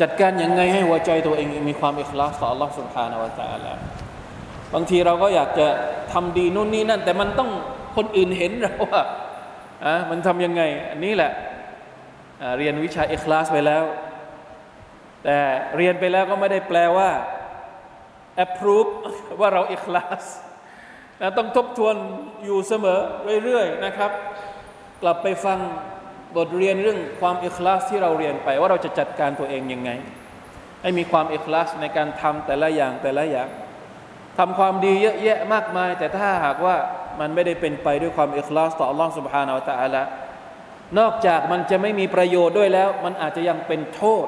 [0.02, 3.74] จัดการยังไงให้หัวใจตัวเองมีความอิคลาสต่อ Allah سبحانه และ تعالى
[4.75, 5.67] บางทีเราก็อยากจะ
[6.13, 7.51] ทำดีนู่นนี่นั่น แต่มันต้อง
[7.97, 9.03] คนอื่นเห็นเราว่า
[9.85, 11.33] อะมันทำยังไง อันนี้แหละ
[12.59, 13.85] เรียนวิชาเอิคลาสไปแล้ว
[15.25, 15.37] แต่
[15.77, 17.11] เรียนไปแล้วก็ไม่ได้แปลว่า
[18.45, 18.91] approve
[19.41, 20.25] ว่าเราเอิคลาส
[21.21, 21.95] นะต้องทบทวน
[22.45, 23.01] อยู่เสมอ
[23.45, 24.11] เรื่อยๆนะครับ
[25.03, 25.59] กลับไปฟัง
[26.37, 29.91] บทเรียนเรื่องความเอิคลาสที่เราเรียนไป ว่าเราจะจัดการตัวเองยังไง
[30.83, 33.49] ให้มีความอิคลาสในการทำแต่ละอย่างแต่ละอย่าง
[34.40, 36.76] ทำความดีเยอะแยะมากมาย แต่ถ้าหากว่า
[37.20, 40.04] มันไม่ได้เป็นไปด้วยความอิคลาสต่อ Allah سبحانه และ تعالى
[41.00, 44.26] นอกจากมันจะไม่มีประโยชน์ด้วยแล้ว มันอาจจะยังเป็นโทษ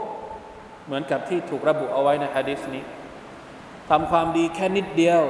[0.85, 2.83] เหมือนกับที่ถูกระบุเอาไว้ในฮะดิษนี้
[3.89, 5.21] ทำความดีแค่นิดเดียว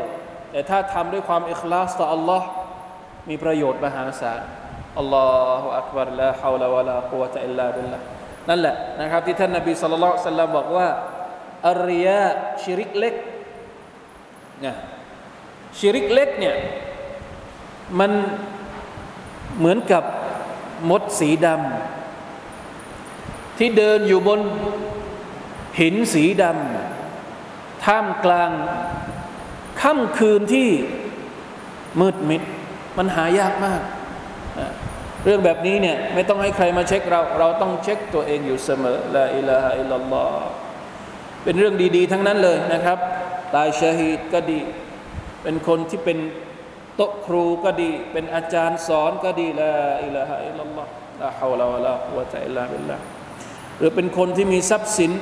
[0.52, 2.42] แต่ถ้าทำด้วยความอิคลาสต่อ Allah
[3.30, 4.42] มีประโยชน์มหาศาล
[5.00, 5.28] อัลลอ
[5.62, 8.00] ฮฺอักบารลาฮาวลาวะลากุวะตะอิลลาบิลละ
[8.50, 10.88] นั่นแหละนะครับที่ท่านนบีสุลต่านสัลลัมบอกว่า
[11.70, 12.26] อาริยะ
[12.64, 13.16] ชิริกเล็ก
[14.65, 14.75] นะ
[15.79, 16.57] ชิริกเล็กเนี่ย
[18.01, 18.11] มัน
[19.59, 20.05] เหมือนกับ
[20.91, 24.41] มดสีดำที่เดินอยู่บน
[25.81, 28.51] หินสีดำท่ามกลาง
[29.83, 30.69] ค่ำคืนที่
[32.01, 32.43] มืดมิด
[32.99, 33.81] มันหายากมาก
[35.25, 40.31] เรื่องแบบนี้เนี่ยไม่ต้องให้ใครมาเช็คเรา เราต้องเช็คตัวเองอยู่เสมอ لا إله إلا الله
[41.45, 42.99] เป็นเรื่องดี ๆ ทั้งนั้นเลยนะครับ
[43.55, 44.61] ตายชาฮีดก็ดี
[45.43, 46.19] เป็นคนที่เป็น
[46.97, 52.97] โต๊ะครูก็ดี เป็นอาจารย์สอนก็ดี لا إله إلا الله لا حول ولا قوة إلا بالله
[53.79, 55.13] หรือเป็นคนที่มีทรัพย์สิน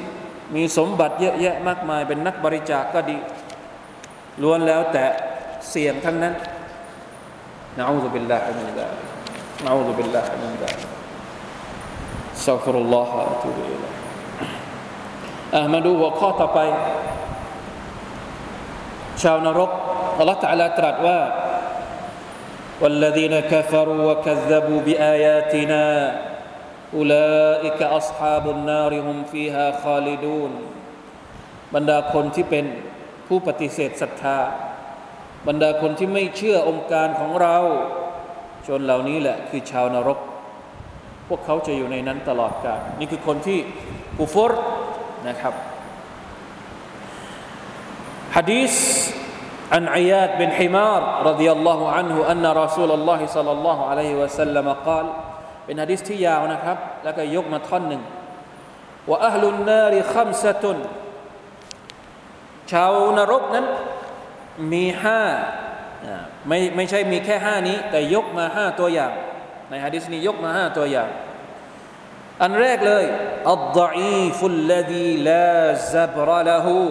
[0.57, 3.19] มีสมบัติเยอะแยะมากมาย เป็นนักบริจาคก็ดี
[4.43, 5.05] ล้วนแล้วแต่
[5.71, 6.35] เสี่ยงทั้งนั้น
[7.79, 9.09] นะอูซุบิลลาฮิมินซาลิก
[9.65, 10.91] นะอูซุบิลลาฮิมินซาลิก
[12.47, 13.93] สั ف รุลลอฮะอะตูบิอิลัย
[15.55, 16.59] อะมาดูหัวข้อต่อไป
[19.22, 19.72] ชาวนรก
[20.20, 21.20] อัลลอฮฺตะลาตรัสว่า
[22.82, 25.86] والذين كفروا وكذبوا بآياتنا
[26.94, 30.52] أولئك أصحاب النار هم فيها خالدون
[31.76, 32.66] บรรดาคนที่เป็น
[33.28, 34.40] ผู้ปฏิเสธศรัทธา
[35.48, 37.58] บรรดาคนที่ไม่เชื่อองค์การของเรา
[38.68, 40.20] ชนเหล่านี้แหละคือชาวนรก
[41.28, 43.60] พวกเขาจะอยู่ในนั้นตลอดกาลนี่คือคนที่
[44.20, 44.52] กุฟร
[45.28, 45.54] นะครับ
[48.36, 48.76] ฮะดีษ
[49.76, 55.06] عن عياد بن حمار رضي الله عنه أن رسول الله صلى الله عليه وسلم قال
[55.66, 58.02] เป็นฮะดิษที่ยาวนะครับ แล้วก็ยกมาท่อนหนึ่ง
[59.10, 60.78] ว่าอัลลุนนาริขัมสะตุน
[62.72, 63.66] ชาวนรกนั้น
[64.72, 65.22] มีห้า
[66.48, 69.12] ไม่ไม่ใช่มีแค่ห้านี้ แต่ยกมาห้าตัวอย่าง
[69.70, 71.10] ในฮะดิษนี้ยกมาห้าตัวอย่าง
[72.42, 73.06] อันแรกเลย
[73.52, 75.60] อัลดอีฟุลลดีลา
[75.94, 76.86] ซับรละหู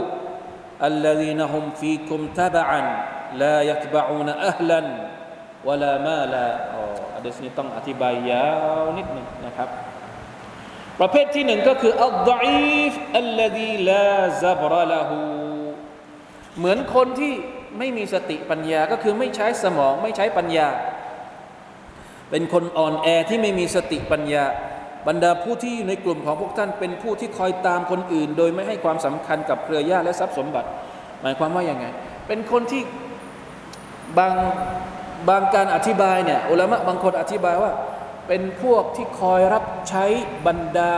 [0.83, 2.81] الذين هم فيكم تبعا
[3.43, 4.83] لا يتبعون أهلا
[5.65, 6.83] ولا مالا อ๋อ
[7.15, 8.49] อันนี้ต้องอธิบายยา
[8.81, 9.69] วนิดหนึ่งนะครับ
[11.01, 15.21] ประเภทที่หนึ่งก็คืออัลดอีฟอัลลดีลาซับรละหู
[16.59, 17.33] เหมือนคนที่
[17.79, 20.69] ไม่มีสติปัญญาก็คือไม่ใช้สมองไม่ใช้ปัญญา
[22.31, 24.45] เป็นคนอ่อนแอที่ไม่มีสติปัญญา
[25.08, 30.70] บรรดาผู้ที่อยู่ในกลุ่มของพวกท่านเป็นผู้ที่คอยตามคนอื่น โดยไม่ให้ความสำคัญกับเครือญาติและทรัพย์สมบัติ
[31.22, 31.86] หมายความว่าอย่างไง
[32.28, 32.82] เป็นคนที่
[34.18, 34.34] บาง
[35.30, 37.72] บางการอธิบายเนี่ยอุลามะบางคนอธิบายว่า
[38.28, 40.06] เป็นพวกที่คอยรับใช้
[40.48, 40.94] บรรดา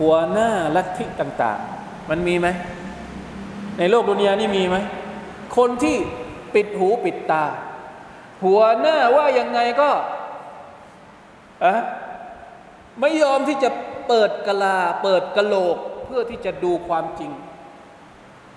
[0.00, 2.48] หัวหน้าลัทธิต่าง ๆ มันมีไหม
[3.78, 4.76] ในโลกดุนยานี่มีไหม
[5.56, 5.96] คนที่
[6.54, 7.44] ปิดหูปิดตา
[8.44, 9.90] หัวหน้าว่ายังไงก็
[11.64, 11.74] อะ
[13.00, 13.70] ไม่ยอมที่จะ
[14.08, 17.32] เปิดกะลา เปิดกะโหลกเพื่อที่จะดูความจริง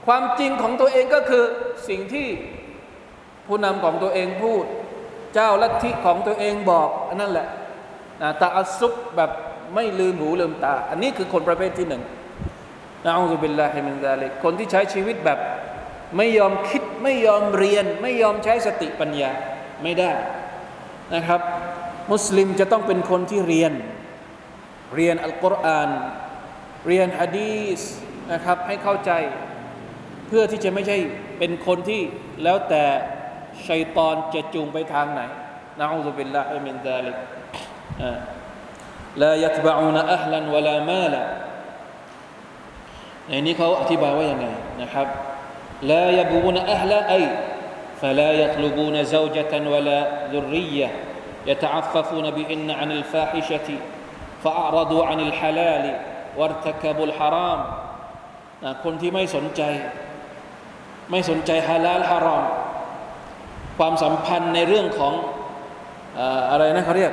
[0.05, 1.43] ความจริงของตัวเองก็คือ
[1.89, 2.27] สิ่งที่
[3.47, 4.63] ผู้นำของตัวเองพูด
[5.33, 7.47] เจ้าลัทธิของตัวเองบอกอันนั่นแหละ
[8.41, 9.31] ตาอัซุบแบบ
[9.75, 12.03] ไม่ลืมหูลืมตา อันนี้คือคนประเภทที่หนึ่ง
[13.05, 15.39] นะอูซุบิลลาฮิมินซาลิกคนที่ใช้ชีวิตแบบ
[16.17, 19.31] ไม่ยอมคิดไม่ยอมเรียน ไม่ยอมใช้สติปัญญา
[19.83, 20.11] ไม่ได้
[21.15, 21.41] นะครับ
[22.11, 23.71] มุสลิมจะต้องเป็นคนที่เรียน
[24.94, 25.90] เรียนอัลกุรอาน
[26.86, 27.80] เรียนฮะดีส
[28.32, 29.12] นะครับให้เข้าใจ
[30.26, 30.96] เพื่อที่จะไม่ใช่
[31.38, 32.02] เป็นคนที่
[32.42, 32.84] แล้วแต่
[33.68, 35.20] ชัยตอนจะจูงไปทางไหน
[35.80, 37.16] นะอูซุบิลลาฮิมินซาลิก
[39.22, 41.22] ลายัตบะอูนอัลลันวะลามาลา
[43.28, 44.46] ในนี้เขาอธิบายว่ายังไง
[44.82, 45.08] นะครับ
[45.82, 47.24] لا يبغون أهلا أي
[48.00, 50.00] فلا يطلبون زوجة ولا
[50.32, 50.88] ذرية
[51.46, 53.68] يتعففون بهن عن الفاحشة
[54.44, 55.84] فأعرضوا عن الحلال
[56.38, 57.60] وارتكبوا الحرام
[58.84, 59.62] คนที่ไม่สนใจ
[61.10, 62.44] ไม่สนใจฮาลาลฮารอม
[63.78, 65.14] ความสัมพันธ์ในเรื่องของ
[66.50, 67.12] อะไรนะเขาเรียก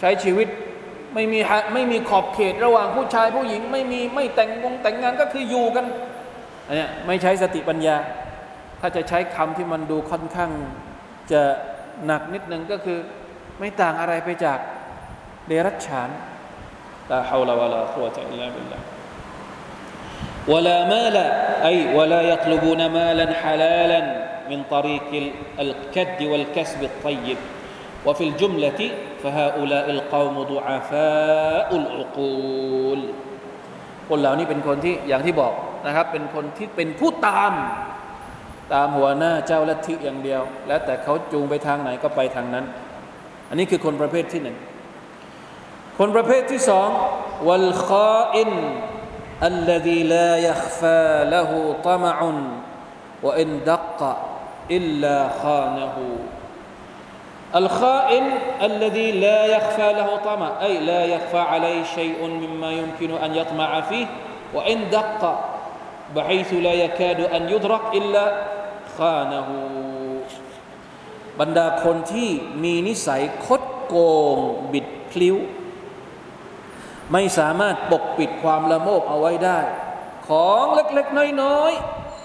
[0.00, 0.48] ใช้ชีวิต
[1.14, 1.38] ไม่มี
[1.74, 5.86] ไม่มีขอบเขตระหว่างผู้ชายผู้หญิง ไม่มีไม่แต่งงงแต่งงานก็คืออยู่กัน
[6.66, 7.96] อันนี้ไม่ใช้สติปัญญา
[8.80, 10.50] ถ้าจะใช้คำที่มันดูค่อนข้าง
[11.32, 11.42] จะ
[12.06, 12.98] หนักนิดนึงก็คือ
[13.58, 14.58] ไม่ต่างอะไรไปจาก
[15.48, 16.08] เดรัจฉาน
[17.10, 18.86] ลาฮาวลาวะลาคุวะตะอิลลาบิลลาห์
[20.52, 21.16] ولا مال
[21.70, 24.00] أي ولا يطلبون مالا حلالا
[24.50, 25.08] من طريق
[25.64, 27.38] الكد والكسب الطيب
[28.06, 28.80] وفي الجملة
[29.22, 33.00] فهؤلاء القوم ضعفاء العقول
[34.08, 35.54] คนเหล่านี้เป็นคนที่อย่างที่บอก
[35.86, 37.52] นะครับ เป็นคนที่เป็นผู้ตาม
[38.72, 42.64] ตามหัวหน้าเจ้าลัทธิอย่างเดียว แล้วแต่เขาจูงไปทางไหนก็ไปทางนั้น
[43.48, 44.56] อันนี้คือคนประเภทที่หนึ่ง
[45.98, 46.88] คนประเภทที่สอง
[47.48, 48.50] วัลคออิน
[49.52, 51.50] الذي لا يخفى له
[51.84, 52.18] طمع
[53.22, 54.00] وإن دق
[54.70, 55.96] إلا خانه
[57.54, 58.24] الخائن
[58.62, 64.06] الذي لا يخفى له طمع أي لا يخفى عليه شيء مما يمكن أن يطمع فيه
[64.54, 65.22] وإن دق
[66.16, 68.24] بحيث لا يكاد أن يدرك إلا
[68.98, 69.48] خانه
[71.40, 72.30] บรรดาคนที่
[72.62, 73.94] มีนิสัยคดโก
[74.36, 74.38] ง
[74.72, 75.36] บิดพลิ้ว
[77.13, 79.59] ไม่สามารถปกปิดความละโมบเอาไว้ได้
[80.27, 81.71] ของเล็กๆ น้อย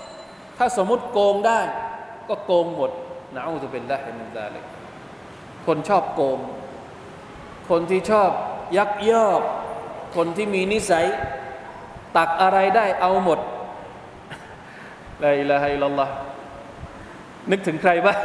[0.04, 1.60] ๆ ถ้าสมมติโกงได้
[2.28, 2.90] ก็โกงหมด
[3.34, 4.64] นะอูจะเป็นได้เห็นได้เลย
[5.66, 6.38] คนชอบโกง
[7.70, 8.30] คนที่ชอบ
[8.76, 9.42] ยักยอก
[10.16, 11.06] คนที่มีนิสัย
[12.16, 13.40] ตักอะไรได้เอาหมด
[15.22, 16.12] لا إله إلا الله
[17.50, 18.18] นึกถึงใครบ้าง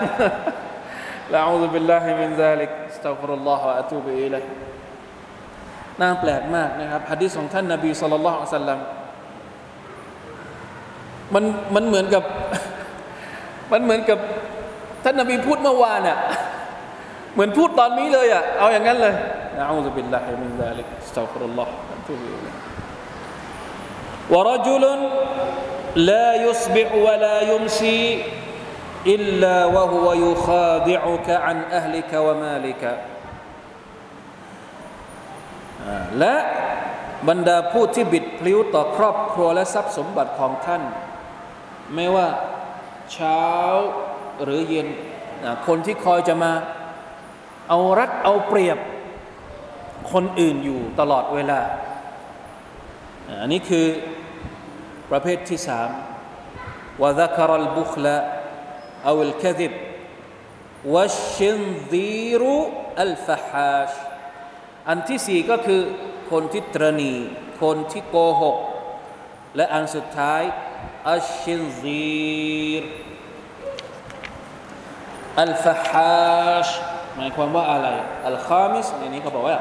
[1.33, 4.43] نعوذ بالله من ذلك أستغفر الله وأتوب إليه
[6.00, 8.78] น่าแปลกมากนะครับฮะดีษของท่านนบีสุลต่านละอัลลัม
[11.34, 11.44] มัน
[11.74, 12.22] มันเหมือนกับ
[13.72, 14.18] มันเหมือนกับ
[15.04, 16.18] ท่านนบีพูดเมื่อวานอ่ะ
[17.32, 19.14] เหมือนพูดตอนนี้เลยอ่ะเอาอย่างนั้นเลย
[19.58, 22.54] นะอูซุบิลลาฮิมินซาลิกสตัฆฟิรุลลอฮ์อะตูบิอิลัย
[24.34, 24.84] ورجل
[25.96, 28.24] لا يصبح ولا يمسي
[29.06, 32.82] إلا وهو يخادعك عن أهلك ومالك
[36.19, 36.35] และ
[37.27, 40.81] บรรดาผู้ที่บิดพลิ้วต่อครอบครัวและทรัพย์สมบัติของท่าน
[41.93, 42.27] ไม่ว่า
[43.13, 43.45] เช้า
[44.43, 44.87] หรือเย็น
[45.67, 46.51] คนที่คอยจะมา
[47.69, 48.77] เอารัดเอาเปรียบ
[50.11, 51.59] คนอื่นอยู่ตลอดเวลา
[53.41, 53.85] อันนี้คือ
[55.11, 55.89] ประเภทที่สาม
[57.01, 58.15] ว่าดักรัลบุคละ
[59.03, 59.73] เอาลคดิบ
[60.93, 61.61] วัชชิน
[61.93, 62.55] ดีรุ
[63.01, 63.05] อั
[64.89, 65.81] อันที่สี่ก็คือ
[66.31, 67.13] คนที่ตรณี
[67.61, 68.57] คนที่โกหก
[69.55, 70.41] และอันสุดท้าย
[71.11, 72.83] อัชชินซีร
[75.41, 76.67] อัลฟะฮัช
[77.15, 77.87] หมายความว่าอะไร
[78.27, 79.57] อัลคามิสในนี้เขาบอกว่า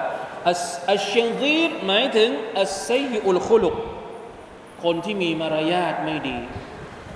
[0.92, 2.90] อัชชินซีรหมายถึงอัสไซ
[3.26, 3.74] อุลคุลุก
[4.84, 6.38] คนที่มีมารยาทไม่ดี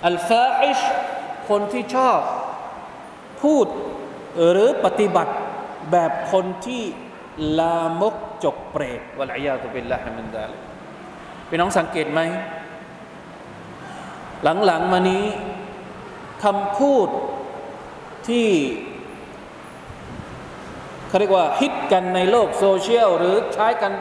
[0.06, 0.80] อัลฟาฮิช
[1.48, 2.20] คนที่ชอบ
[3.42, 3.66] พูด
[4.50, 5.34] หรือปฏิบัติ
[5.90, 6.82] แบบคนที่
[7.58, 8.14] ลามก
[8.44, 10.52] จกเปรตวะลัยยาตุบิลลาฮิมินดาล
[11.48, 12.20] พี่น้องสังเกตไหม
[14.66, 15.24] หลังๆมานี้
[16.44, 17.08] คำพูด
[18.28, 18.48] ที่
[21.08, 23.92] เขาเรียกว่าฮิตกันในโลกโซเชียล หรือใช้กัน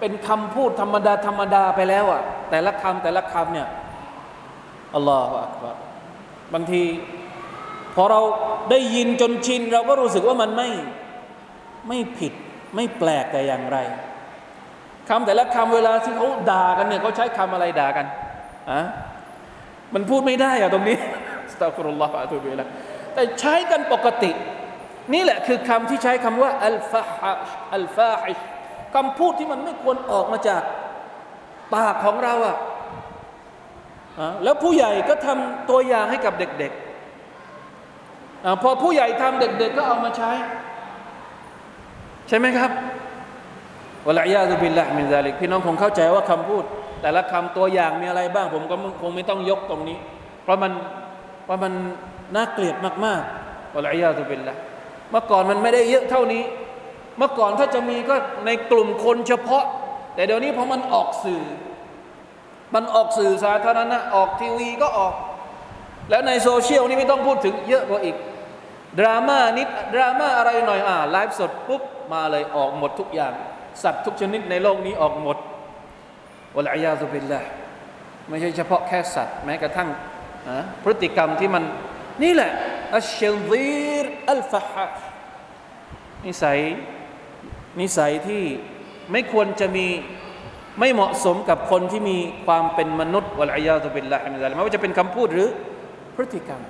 [0.00, 3.68] เป็นคำพูดธรรมดา ธรรมดาไปแล้วอะแต่ละคำแต่ละคำเนี่ย
[4.94, 5.76] อัลลอฮฺอักบาร
[6.54, 6.82] บางที
[7.94, 8.20] พอเรา
[8.70, 10.68] ได้ยินจนชิน เราก็รู้สึกว่ามันไม่
[11.88, 12.32] ไม่ผิด
[12.76, 13.78] ไม่แปลกแต่อย่างไร
[15.08, 18.06] คำแต่ละคำเวลาที่เขาด่ากันเนี่ยเขาใช้คำอะไรด่ากัน
[18.70, 18.80] อะ
[19.94, 20.96] มันพูดไม่ได้อะตรงนี้
[21.52, 22.66] สตัฟรุลลอฮฺอะตุบิละ
[23.14, 24.30] แต่ใช้กันปกติ
[25.14, 27.10] นี่แหละคือคำที่ใช้คำว่าอัลฟาฮ
[27.74, 28.34] อัลฟาฮิ
[28.94, 30.62] คำพูดที่มันไม่ควรออกมาจาก
[31.74, 32.56] ปากของเราอะ
[34.44, 40.30] แล้วผู้ใหญ่ก็ทำตัวอย่างให้กับเด็กๆพอผู้ใหญ่ทำเด็ก ๆ ก็เอามาใช้
[42.28, 42.70] ใช่ไหมครับ
[44.06, 46.64] วลัยยาตุบิลละมินซาลิกพี่น้องคงเข้าใจว่าคำพูด
[47.02, 49.98] แต่ละคำตัวอย่างมีอะไรบ้าง ผมก็คงไม่ต้องยกตรงนี้
[50.42, 50.72] เพราะมัน
[51.44, 51.72] เพราะมัน
[52.34, 54.56] น่าเกลียดมากๆวลัยยาตุบิลละ
[55.10, 56.42] เมื่อก่อนมันไม่ได้เยอะเท่านี้
[57.18, 58.16] เมื่อก่อนถ้าจะมีก็
[58.46, 59.64] ในกลุ่มคนเฉพาะ
[60.14, 61.42] แต่เดี๋ยวนี้พอมันออกสื่อ
[62.74, 65.14] มันออกสื่อสาธารณะออกทีวีก็ออก
[66.10, 68.16] แล้วในโซเชียลนี่ไม่ต้องพูดถึงเยอะกว่าอีก
[68.98, 71.82] ดราม่านิดดราม่าอะไรหน่อยอ่าไลฟ์สดปุ๊บ
[72.12, 73.32] มาเลยออกหมดทุกอย่าง
[73.82, 75.36] สัตว์ทุกชนิดในโลกนี้ออกหมด
[76.56, 77.40] วะลัยาตุบิลละ
[78.28, 79.88] ไม่ใช่เฉพาะแค่สัตว์ แม้กระทั่ง
[80.82, 81.64] พฤติกรรมที่มัน
[82.22, 82.50] นี่แหละ
[82.94, 84.86] อัชเชลซีรอัลฟะฮะ
[86.26, 86.58] นิสัย
[87.80, 88.42] นิสัยที่
[89.12, 89.86] ไม่ควรจะมี
[90.80, 95.48] ไม่เหมาะสมกับคนที่มีความเป็นมนุษย์วะลัยาตุบิลละฮิมิซาลไม่ว่าจะเป็นคำพูดหรือ
[96.16, 96.60] พฤติกรรม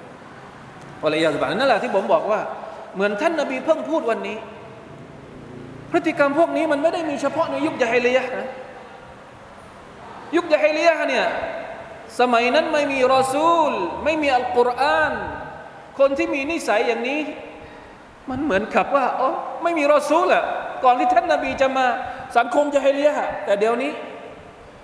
[1.05, 2.41] วะลัยยาตุบิลนั่นแหละที่ผมบอกว่า
[2.95, 4.37] เหมือนท่านนบีเพิ่งพูดวันนี้
[5.95, 8.49] พฤติกรรมพวกนี้มันไม่ได้มีเฉพาะในยุคยาฮิลียะนะ
[10.37, 11.27] ยุคยาฮิลียะเนี่ย
[12.21, 13.71] สมัยนั้นไม่มีรอซูล
[14.05, 15.13] ไม่มีอัลกุรอาน
[15.99, 17.21] คนที่มีนิสัยอย่างนี้
[18.31, 19.31] มันเหมือนกับว่าอ๋อ
[19.63, 20.45] ไม่มีรอซูลอะ
[20.85, 21.87] ก่อนที่ท่านนาบีจะมา
[22.37, 23.15] สังคมยาฮิลียะ
[23.45, 23.93] แต่เดี๋ยวนี้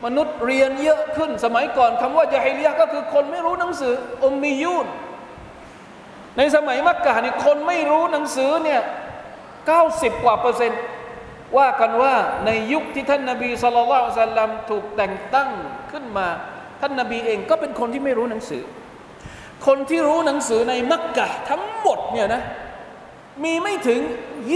[0.04, 3.94] มนุษย์เรียนเยอะขึ้น สมัยก่อนคำว่ายาฮิลียะก็คือคนไม่รู้หนังสือ
[4.24, 4.86] อุมมียูน
[6.36, 8.80] ในสมัยมักกะนี่คนไม่รู้หนังสือเนี่ย
[9.66, 10.80] เก้าสิบกว่าเปอร์เซ็นต์
[11.59, 12.14] ว่ากันว่า
[12.46, 15.51] ในยุคที่ท่านนบีสุลต่านสัลลัมถูกแต่งตั้ง
[15.92, 16.28] ขึ้นมา
[16.80, 18.62] ท่านนบีเองก็เป็นคนที่ไม่รู้หนังสือ
[19.66, 22.42] คนที่รู้หนังสือในมักกะทั้งหมดเนี่ยนะ
[23.44, 24.01] มีไม่ถึง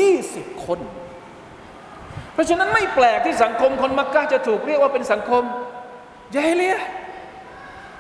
[0.05, 0.81] 20 คน
[2.33, 5.43] เพราะฉะนั้นไม่แปลกที่สังคมคนมักกะจะถูกเรียกว่าเป็นสังคม
[6.37, 6.79] ยายเลีย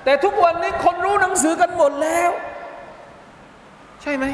[0.04, 2.30] แต่ทุกวันนี้คนรู้หนังสือกันหมดแล้ว
[4.02, 4.24] ใช่ไหม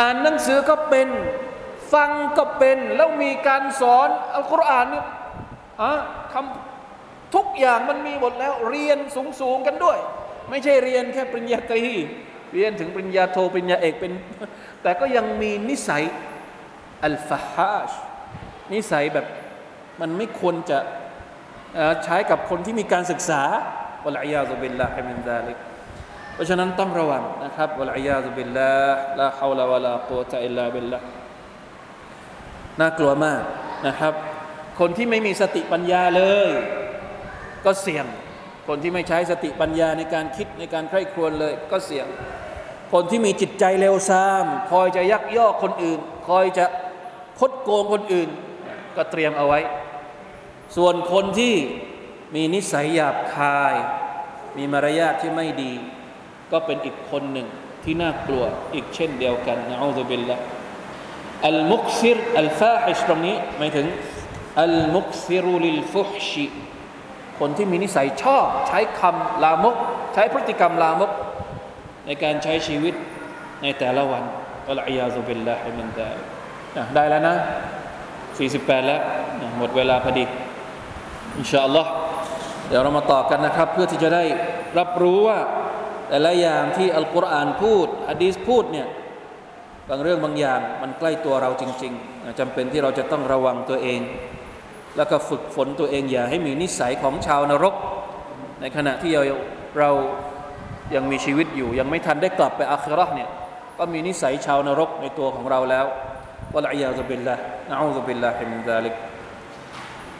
[0.00, 1.08] อ่านหนังสือก็เป็น
[1.94, 5.06] ฟังก็เป็นแล้วมีการสอนอัลกุรอานเนี่ย
[5.82, 5.92] อะ
[6.32, 8.98] ทำทุกอย่างมันมีหมดแล้วเรียน
[9.40, 9.98] สูงๆกันด้วย
[10.50, 11.84] ไม่ใช่เรียนแค่ปริญญาตรี
[12.54, 14.12] เรียนถึงปริญญาโทปริญญาเอกเป็น
[14.82, 16.02] แต่ก็ยังมีนิสัย
[17.04, 17.90] อัลฟาฮัช
[18.72, 19.26] นิสัยแบบ
[20.00, 20.78] มันไม่ควรจะ
[22.04, 23.42] ใช้กับคนที่มีการศึกษา
[24.04, 25.58] วะลัยยาซุบิลลาฮิมินซาลิก
[26.34, 28.72] เพราะฉะนั้นต้องระวังนะครับวะลัยยาซุบิลลา
[29.20, 30.98] ลาฮาวลาวะลากุวะตะอิลลาบิลลา
[32.80, 33.42] น่ากลัวมาก
[33.86, 34.12] นะครับ
[34.80, 36.50] คนที่ไม่มีสติปัญญาเลย
[37.64, 38.06] ก็เสี่ยง
[38.68, 42.06] คนที่ไม่ใช้สติปัญญาในการคิดในการใคร่ครวญเลย ก็เสี่ยง
[42.92, 46.64] คนที่มีจิตใจเลวทราม คอยจะยักยอกคนอื่น คอยจะ
[47.38, 48.28] คดโกงคนอื่น
[48.96, 49.60] ก็เตรียมเอาไว้
[50.76, 51.54] ส่วนคนที่
[52.34, 53.74] มีนิสัยหยาบคาย
[54.56, 55.72] มีมารยาทที่ไม่ดี
[56.52, 57.46] ก็เป็นอีกคนหนึ่ง
[57.84, 58.44] ที่น่ากลัว
[58.74, 63.86] อีกเช่นเดียวกัน نعوذ بالله المكثر الفاحش ตรงนี้หมายถึง
[64.62, 66.46] المكثر للفحش
[67.38, 69.76] คนที่มีนิสัยชอบ ใช้คำลามก
[70.14, 71.10] ใช้พฤติกรรมลามก
[72.06, 72.94] ในการใช้ชีวิต
[73.62, 74.22] ในแต่ละวัน
[74.70, 76.10] العياذ بالله من ذلك
[76.94, 77.36] ได้แล้วนะ
[78.12, 79.00] 48 แล้ว
[79.58, 80.24] หมดเวลาพอดี
[81.38, 81.90] อินชาอัลลอฮ์
[82.68, 84.24] เดี๋ยวเรามาต่อกันนะครับ เพื่อที่จะได้
[84.78, 85.38] รับรู้ว่า
[86.08, 88.88] แต่ละอย่างที่อัลกุรอานพูดอะดีสพูดเนี่ย
[89.89, 94.01] บางเรื่องบางอย่างมันใกล้ตัวเราจริงๆจำเป็นที่เราจะต้องระวังตัวเอง
[94.97, 97.75] แล้วก็ฝึกฝนตัวเองอย่าให้มีนิสัยของชาวนรก
[98.61, 99.23] ในขณะที่เรา
[99.79, 99.91] เรา
[100.95, 103.29] ยังมีชีวิตอยู่ ยังไม่ทันได้กลับไปอาคราเนี่ย
[103.77, 105.85] ก็มีนิสัยชาวนรกในตัวของเราแล้ว
[106.53, 108.95] วะลัยยาซุบิลลาห์นะอูซุบิลลาฮิมินซาลิก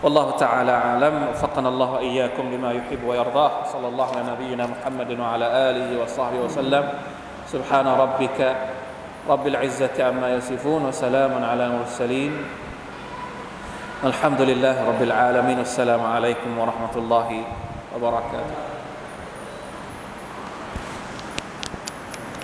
[0.03, 5.47] والله تعالى أعلم وفقنا الله وإياكم لما يحب ويرضاه صلى الله على نبينا محمد وعلى
[5.69, 6.83] آله وصحبه وسلم
[7.53, 8.39] سبحان ربك
[9.28, 12.32] رب العزة عما يصفون وسلام على المرسلين.
[14.04, 15.58] الحمد لله رب العالمين.
[15.58, 17.28] والسلام عليكم ورحمة الله
[17.96, 18.73] وبركاته.